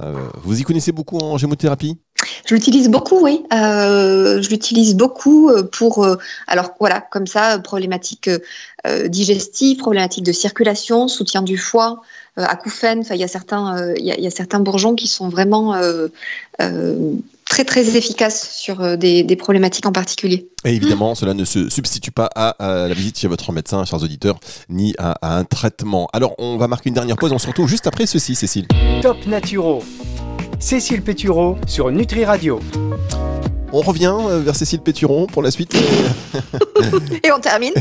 Euh, 0.00 0.14
vous 0.44 0.60
y 0.60 0.62
connaissez 0.62 0.92
beaucoup 0.92 1.18
en 1.18 1.38
gémothérapie? 1.38 1.98
Je 2.46 2.54
l'utilise 2.54 2.88
beaucoup, 2.88 3.20
oui. 3.20 3.44
Euh, 3.52 4.40
je 4.40 4.48
l'utilise 4.48 4.94
beaucoup 4.94 5.50
pour, 5.72 6.06
alors 6.46 6.70
voilà, 6.78 7.00
comme 7.00 7.26
ça, 7.26 7.58
problématiques 7.58 8.30
euh, 8.86 9.08
digestives, 9.08 9.78
problématiques 9.78 10.24
de 10.24 10.32
circulation, 10.32 11.08
soutien 11.08 11.42
du 11.42 11.56
foie, 11.56 12.00
acouphènes. 12.36 13.02
Il 13.10 13.16
y, 13.16 13.20
y, 13.20 13.24
a 14.26 14.30
certains 14.30 14.60
bourgeons 14.60 14.94
qui 14.94 15.08
sont 15.08 15.28
vraiment 15.28 15.74
très 17.48 17.64
très 17.64 17.96
efficace 17.96 18.50
sur 18.52 18.82
euh, 18.82 18.96
des, 18.96 19.22
des, 19.22 19.36
problématiques 19.36 19.86
en 19.86 19.92
particulier. 19.92 20.48
Et 20.64 20.74
évidemment, 20.74 21.14
cela 21.14 21.34
ne 21.34 21.44
se 21.44 21.68
substitue 21.68 22.12
pas 22.12 22.28
à, 22.34 22.54
la 22.60 22.94
visite 22.94 23.18
chez 23.18 23.28
votre 23.28 23.52
médecin, 23.52 23.84
chers 23.84 24.02
auditeurs, 24.02 24.38
ni 24.68 24.94
à, 24.98 25.12
à, 25.22 25.38
un 25.38 25.44
traitement. 25.44 26.08
Alors, 26.12 26.34
on 26.38 26.56
va 26.56 26.68
marquer 26.68 26.88
une 26.88 26.94
dernière 26.94 27.16
pause, 27.16 27.32
on 27.32 27.38
se 27.38 27.46
retrouve 27.46 27.68
juste 27.68 27.86
après 27.86 28.06
ceci, 28.06 28.34
Cécile. 28.34 28.66
Top 29.02 29.26
Naturo. 29.26 29.82
Cécile 30.60 31.02
Pétureau 31.02 31.56
sur 31.66 31.90
Nutri 31.90 32.24
Radio. 32.24 32.60
On 33.72 33.80
revient 33.80 34.14
euh, 34.18 34.40
vers 34.40 34.56
Cécile 34.56 34.80
Péturon 34.80 35.26
pour 35.26 35.42
la 35.42 35.50
suite. 35.50 35.76
Et 37.22 37.30
on 37.30 37.38
termine. 37.38 37.74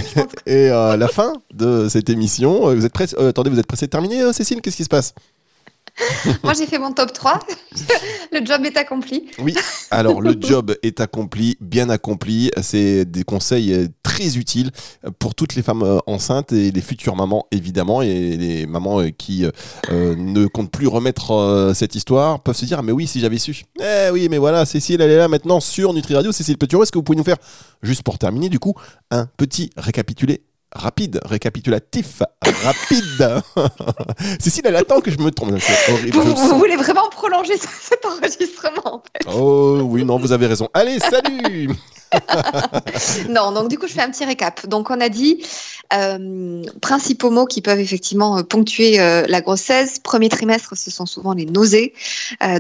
Et 0.46 0.70
euh, 0.70 0.98
la 0.98 1.08
fin 1.08 1.34
de 1.54 1.88
cette 1.90 2.10
émission. 2.10 2.74
Vous 2.74 2.86
êtes 2.86 2.94
prêts 2.94 3.08
Attendez, 3.18 3.50
vous 3.50 3.60
êtes 3.60 3.68
pressé 3.68 3.86
de 3.86 3.92
terminer, 3.92 4.34
Cécile? 4.34 4.62
Qu'est-ce 4.62 4.78
qui 4.78 4.84
se 4.84 4.90
passe? 4.90 5.14
Moi, 6.44 6.54
j'ai 6.54 6.66
fait 6.66 6.80
mon 6.80 6.92
top 6.92 7.14
3. 7.14 7.40
le 8.32 8.46
job 8.46 8.66
est 8.66 8.78
accompli. 8.78 9.28
Oui, 9.40 9.56
alors 9.92 10.22
le 10.22 10.36
job 10.40 10.76
est 10.84 11.00
accompli, 11.00 11.58
bien 11.60 11.90
accompli. 11.90 12.52
C'est 12.62 13.06
des 13.06 13.24
conseils 13.24 13.74
euh, 13.74 13.88
très 14.04 14.38
utiles 14.38 14.72
pour 15.20 15.36
toutes 15.36 15.56
les 15.56 15.64
femmes 15.64 15.84
euh, 15.84 16.00
enceintes 16.08 16.52
et 16.54 16.72
les 16.72 16.82
futures 16.82 17.16
mamans, 17.16 17.48
évidemment. 17.52 18.02
Et 18.02 18.38
les 18.38 18.66
mamans 18.66 19.02
euh, 19.02 19.10
qui 19.10 19.46
ne 19.90 20.48
comptent 20.48 20.72
plus 20.72 20.88
remettre 20.88 21.72
cette 21.76 21.96
histoire 21.96 22.42
peuvent 22.42 22.56
se 22.56 22.66
dire 22.66 22.80
ah, 22.80 22.84
Mais 22.84 22.92
oui, 22.92 23.08
si 23.08 23.20
j'avais 23.20 23.38
su. 23.38 23.64
Eh 23.80 24.10
oui, 24.12 24.28
mais 24.30 24.38
voilà, 24.38 24.66
Cécile, 24.66 25.02
elle 25.02 25.12
est 25.12 25.18
là 25.18 25.28
maintenant 25.28 25.60
sur 25.60 25.94
Nutri 25.94 26.16
Radio. 26.16 26.32
Cécile 26.32 26.58
Petitot, 26.58 26.84
est-ce 26.84 26.92
que 26.92 26.98
vous 26.98 27.04
pouvez 27.04 27.18
nous 27.18 27.24
faire, 27.24 27.38
juste 27.82 28.04
pour 28.04 28.18
terminer, 28.18 28.50
du 28.50 28.60
coup, 28.60 28.74
un 29.12 29.26
petit 29.38 29.72
récapitulé 29.78 30.42
rapide, 30.78 31.20
récapitulatif, 31.26 32.22
rapide. 32.64 33.42
Cécile, 34.40 34.64
elle 34.66 34.76
attend 34.76 35.02
que 35.02 35.12
je 35.12 35.18
me 35.18 35.32
trompe. 35.32 35.52
Horrible, 35.90 36.18
vous, 36.18 36.36
vous 36.36 36.58
voulez 36.58 36.76
vraiment 36.76 37.10
prolonger 37.10 37.58
cet 37.82 38.06
enregistrement 38.06 38.96
en 38.96 39.00
fait. 39.00 39.28
Oh 39.34 39.80
oui, 39.84 40.06
non, 40.06 40.18
vous 40.18 40.32
avez 40.32 40.48
raison. 40.48 40.70
Allez, 40.74 41.00
salut 41.00 41.70
non, 43.30 43.52
donc 43.52 43.70
du 43.70 43.78
coup, 43.78 43.88
je 43.88 43.94
fais 43.94 44.02
un 44.02 44.12
petit 44.12 44.26
récap. 44.26 44.68
Donc, 44.68 44.90
on 44.90 45.00
a 45.00 45.10
dit 45.10 45.44
euh, 45.94 46.64
principaux 46.82 47.30
mots 47.30 47.46
qui 47.46 47.62
peuvent 47.62 47.80
effectivement 47.80 48.38
euh, 48.38 48.44
ponctuer 48.44 49.00
euh, 49.00 49.26
la 49.28 49.42
grossesse. 49.42 50.00
Premier 50.00 50.30
trimestre, 50.30 50.76
ce 50.76 50.92
sont 50.92 51.06
souvent 51.06 51.34
les 51.34 51.46
nausées. 51.46 51.94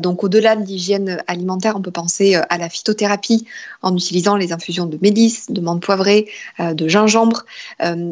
Donc, 0.01 0.23
au-delà 0.23 0.55
de 0.55 0.65
l'hygiène 0.65 1.21
alimentaire, 1.27 1.75
on 1.77 1.81
peut 1.81 1.91
penser 1.91 2.35
à 2.35 2.57
la 2.57 2.69
phytothérapie 2.69 3.45
en 3.81 3.95
utilisant 3.95 4.35
les 4.35 4.51
infusions 4.51 4.85
de 4.85 4.97
mélisse, 5.01 5.49
de 5.49 5.61
menthe 5.61 5.81
poivrée, 5.81 6.29
de 6.59 6.87
gingembre, 6.87 7.45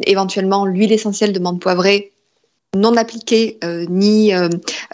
éventuellement 0.02 0.64
l'huile 0.64 0.92
essentielle 0.92 1.32
de 1.32 1.38
menthe 1.38 1.60
poivrée 1.60 2.12
non 2.74 2.96
appliquée, 2.96 3.58
ni 3.88 4.32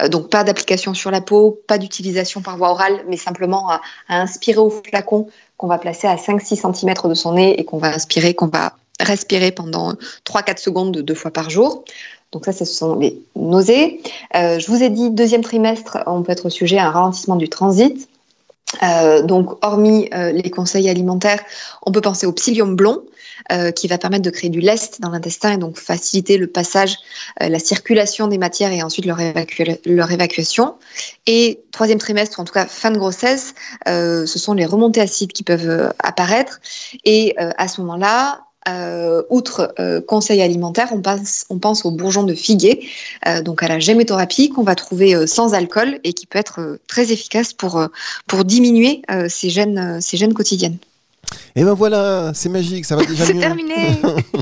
donc 0.09 0.31
pas 0.31 0.44
d'application 0.44 0.94
sur 0.94 1.11
la 1.11 1.20
peau, 1.20 1.61
pas 1.66 1.78
d'utilisation 1.78 2.40
par 2.40 2.57
voie 2.57 2.70
orale, 2.70 3.05
mais 3.09 3.16
simplement 3.16 3.70
à 3.70 3.81
inspirer 4.09 4.59
au 4.59 4.70
flacon 4.70 5.28
qu'on 5.62 5.68
va 5.68 5.79
placer 5.79 6.09
à 6.09 6.16
5-6 6.16 6.57
cm 6.57 7.09
de 7.09 7.14
son 7.14 7.35
nez 7.35 7.61
et 7.61 7.64
qu'on 7.64 7.79
va 7.79 7.94
inspirer, 7.94 8.35
qu'on 8.35 8.48
va 8.48 8.72
respirer 8.98 9.53
pendant 9.53 9.92
3-4 10.27 10.59
secondes 10.59 10.98
deux 10.98 11.14
fois 11.14 11.31
par 11.31 11.51
jour. 11.51 11.85
Donc 12.33 12.46
ça, 12.46 12.53
ce 12.53 12.64
sont 12.64 12.96
les 12.96 13.22
nausées. 13.37 14.01
Euh, 14.35 14.59
je 14.59 14.66
vous 14.66 14.83
ai 14.83 14.90
dit, 14.90 15.11
deuxième 15.11 15.42
trimestre, 15.42 15.98
on 16.07 16.22
peut 16.22 16.33
être 16.33 16.48
sujet 16.48 16.79
à 16.79 16.88
un 16.88 16.90
ralentissement 16.90 17.37
du 17.37 17.48
transit. 17.48 18.09
Euh, 18.82 19.22
donc, 19.22 19.64
hormis 19.64 20.08
euh, 20.14 20.32
les 20.32 20.50
conseils 20.50 20.88
alimentaires, 20.88 21.40
on 21.85 21.92
peut 21.92 22.00
penser 22.00 22.26
au 22.26 22.32
psyllium 22.32 22.76
blond, 22.76 23.02
euh, 23.50 23.72
qui 23.72 23.88
va 23.88 23.98
permettre 23.98 24.22
de 24.22 24.30
créer 24.30 24.50
du 24.50 24.61
lest 24.61 25.00
dans 25.00 25.11
l'intestin 25.11 25.54
et 25.54 25.56
donc 25.56 25.76
faciliter 25.76 26.38
le 26.38 26.46
passage, 26.46 26.96
euh, 27.42 27.48
la 27.48 27.58
circulation 27.58 28.28
des 28.28 28.38
matières 28.38 28.72
et 28.72 28.82
ensuite 28.82 29.04
leur, 29.04 29.18
leur, 29.85 30.12
évacuation. 30.12 30.76
Et 31.26 31.61
troisième 31.72 31.98
trimestre, 31.98 32.38
en 32.38 32.44
tout 32.44 32.52
cas 32.52 32.66
fin 32.66 32.92
de 32.92 32.98
grossesse, 32.98 33.54
euh, 33.88 34.26
ce 34.26 34.38
sont 34.38 34.54
les 34.54 34.64
remontées 34.64 35.00
acides 35.00 35.32
qui 35.32 35.42
peuvent 35.42 35.92
apparaître. 35.98 36.61
Et 37.04 37.35
à 37.37 37.66
ce 37.66 37.80
moment-là, 37.80 38.42
euh, 38.68 39.22
outre 39.31 39.75
euh, 39.79 40.01
conseil 40.01 40.40
alimentaire, 40.42 40.88
on, 40.92 41.01
passe, 41.01 41.46
on 41.51 41.59
pense 41.59 41.85
au 41.85 41.90
bourgeon 41.90 42.22
de 42.22 42.35
figuier, 42.35 42.88
euh, 43.27 43.42
donc 43.42 43.62
à 43.62 43.68
la 43.68 43.79
géméthérapie 43.79 44.48
qu'on 44.51 44.62
va 44.62 44.75
trouver 44.75 45.27
sans 45.27 45.55
alcool 45.55 45.98
et 46.05 46.12
qui 46.12 46.27
peut 46.27 46.38
être 46.38 46.79
très 46.87 47.12
efficace 47.12 47.53
pour, 47.53 47.85
pour 48.27 48.44
diminuer 48.44 49.03
ces, 49.29 49.51
gènes, 49.51 50.01
ces 50.01 50.16
gènes 50.16 50.35
quotidiennes. 50.35 50.79
Et 51.57 51.64
ben 51.64 51.75
voilà, 51.75 52.33
c'est 52.35 52.48
magique, 52.48 52.85
ça 52.85 52.96
va 52.96 53.05
déjà 53.05 53.25
mieux. 53.33 53.35
C'est 53.35 53.46
terminé 53.46 53.75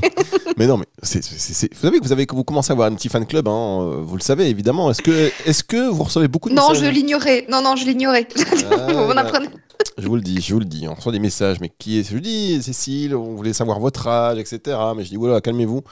Mais 0.57 0.67
non, 0.67 0.77
mais 0.77 0.87
c'est, 1.03 1.23
c'est- 1.23 1.53
c'est- 1.55 1.73
vous 1.75 1.81
savez 1.81 1.99
que 1.99 2.05
vous 2.05 2.13
avez 2.13 2.27
vous 2.31 2.45
commencez 2.45 2.71
à 2.71 2.75
avoir 2.75 2.91
un 2.91 2.95
petit 2.95 3.09
fan 3.09 3.27
club, 3.27 3.49
hein, 3.49 3.81
euh, 3.83 3.97
vous 4.03 4.17
le 4.17 4.23
savez 4.23 4.49
évidemment. 4.49 4.91
Est-ce 4.91 5.03
que, 5.03 5.31
est-ce 5.47 5.63
que 5.65 5.89
vous 5.89 6.03
recevez 6.05 6.29
beaucoup 6.29 6.49
de 6.49 6.55
Non, 6.55 6.71
messages 6.71 6.85
je 6.87 6.91
l'ignorais. 6.91 7.47
Non, 7.49 7.63
non, 7.63 7.77
je 7.77 7.85
l'ignorais. 7.85 8.27
Ah, 8.37 8.87
Vous 8.93 9.09
bah, 9.09 9.15
m'apprenez. 9.15 9.49
Je 9.99 10.07
vous 10.09 10.17
le 10.17 10.23
dis, 10.23 10.41
je 10.41 10.55
vous 10.55 10.61
le 10.61 10.65
dis. 10.67 10.87
On 10.89 10.95
reçoit 10.95 11.13
des 11.13 11.19
messages, 11.19 11.61
mais 11.61 11.71
qui 11.79 11.99
est 11.99 12.11
Je 12.11 12.19
dis 12.19 12.63
Cécile, 12.63 13.15
on 13.15 13.35
voulait 13.35 13.53
savoir 13.53 13.81
votre 13.81 14.07
âge, 14.09 14.39
etc. 14.39 14.77
Mais 14.97 15.05
je 15.05 15.11
dis 15.11 15.17
voilà, 15.17 15.41
calmez-vous, 15.41 15.83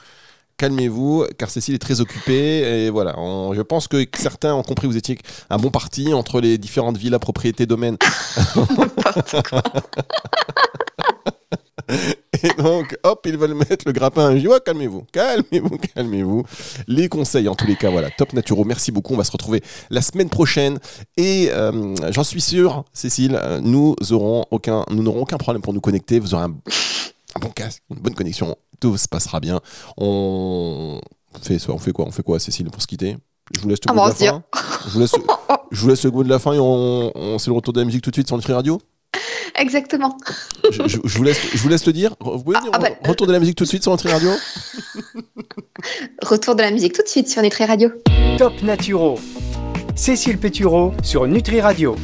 calmez-vous, 0.57 1.25
car 1.37 1.49
Cécile 1.49 1.75
est 1.75 1.79
très 1.79 2.01
occupée 2.01 2.85
et 2.85 2.89
voilà. 2.89 3.17
on- 3.19 3.53
je 3.53 3.61
pense 3.61 3.87
que 3.87 4.05
certains 4.17 4.53
ont 4.55 4.63
compris 4.63 4.87
que 4.87 4.91
vous 4.93 4.97
étiez 4.97 5.17
un 5.49 5.57
bon 5.57 5.69
parti 5.69 6.13
entre 6.13 6.41
les 6.41 6.57
différentes 6.57 6.97
villas, 6.97 7.19
propriétés, 7.19 7.65
domaines. 7.65 7.97
Et 12.43 12.61
donc, 12.61 12.97
hop, 13.03 13.21
ils 13.25 13.37
veulent 13.37 13.53
mettre 13.55 13.85
le 13.85 13.91
grappin. 13.91 14.33
Je 14.35 14.41
dis, 14.41 14.47
ouais, 14.47 14.59
calmez-vous, 14.65 15.03
calmez-vous, 15.11 15.77
calmez-vous. 15.95 16.43
Les 16.87 17.09
conseils, 17.09 17.49
en 17.49 17.55
tous 17.55 17.65
les 17.67 17.75
cas, 17.75 17.89
voilà, 17.89 18.09
top 18.11 18.33
naturo. 18.33 18.63
Merci 18.63 18.91
beaucoup. 18.91 19.13
On 19.13 19.17
va 19.17 19.23
se 19.23 19.31
retrouver 19.31 19.61
la 19.89 20.01
semaine 20.01 20.29
prochaine. 20.29 20.79
Et 21.17 21.49
euh, 21.51 21.95
j'en 22.11 22.23
suis 22.23 22.41
sûr, 22.41 22.85
Cécile, 22.93 23.39
nous 23.61 23.95
aurons 24.11 24.45
aucun, 24.51 24.85
nous 24.91 25.03
n'aurons 25.03 25.21
aucun 25.21 25.37
problème 25.37 25.61
pour 25.61 25.73
nous 25.73 25.81
connecter. 25.81 26.19
Vous 26.19 26.33
aurez 26.35 26.43
un, 26.45 26.53
un 27.35 27.39
bon 27.41 27.49
casque, 27.49 27.81
une 27.89 27.97
bonne 27.99 28.15
connexion. 28.15 28.55
Tout 28.79 28.95
se 28.97 29.07
passera 29.07 29.39
bien. 29.39 29.59
On 29.97 30.99
fait, 31.41 31.57
on 31.69 31.77
fait 31.77 31.91
quoi? 31.91 32.05
On 32.07 32.11
fait 32.11 32.23
quoi, 32.23 32.39
Cécile, 32.39 32.69
pour 32.69 32.81
se 32.81 32.87
quitter? 32.87 33.17
Je 33.55 33.61
vous 33.61 33.67
laisse 33.69 33.79
le 33.87 33.93
bon, 33.95 34.03
de 34.05 34.09
la 34.09 34.15
fin. 34.31 34.43
Je 34.85 34.91
vous 34.91 34.99
laisse, 34.99 35.11
je 35.71 35.81
vous 35.81 35.87
laisse 35.87 36.03
le 36.03 36.11
mot 36.11 36.23
de 36.23 36.29
la 36.29 36.39
fin 36.39 36.53
et 36.53 36.59
on, 36.59 37.11
on- 37.15 37.39
c'est 37.39 37.49
le 37.49 37.55
retour 37.55 37.73
de 37.73 37.79
la 37.79 37.85
musique 37.85 38.03
tout 38.03 38.11
de 38.11 38.15
suite 38.15 38.27
sur 38.27 38.37
Nutri 38.37 38.53
Radio. 38.53 38.79
Exactement. 39.55 40.17
Je, 40.71 40.87
je- 40.87 40.97
je 41.03 41.17
vous 41.17 41.23
laisse, 41.23 41.39
je 41.53 41.57
vous 41.57 41.69
laisse 41.69 41.85
le 41.85 41.93
dire. 41.93 42.15
Vous 42.19 42.39
pouvez 42.43 42.57
Ah, 42.57 42.61
dire 42.61 42.71
ah 42.73 42.79
bah, 42.79 42.89
retour 43.05 43.27
de 43.27 43.31
la 43.33 43.39
musique 43.39 43.55
tout 43.57 43.63
de 43.63 43.69
suite 43.69 43.83
sur 43.83 43.91
Nutri 43.91 44.09
Radio 44.11 44.29
Retour 46.21 46.55
de 46.55 46.61
la 46.61 46.71
musique 46.71 46.93
tout 46.93 47.01
de 47.03 47.07
suite 47.07 47.27
sur 47.29 47.41
Nutri 47.41 47.65
Radio. 47.65 47.89
Top 48.37 48.53
Naturo. 48.61 49.19
Cécile 49.95 50.37
Pétureau 50.37 50.93
sur 51.03 51.27
Nutri 51.27 51.59
Radio. 51.61 51.95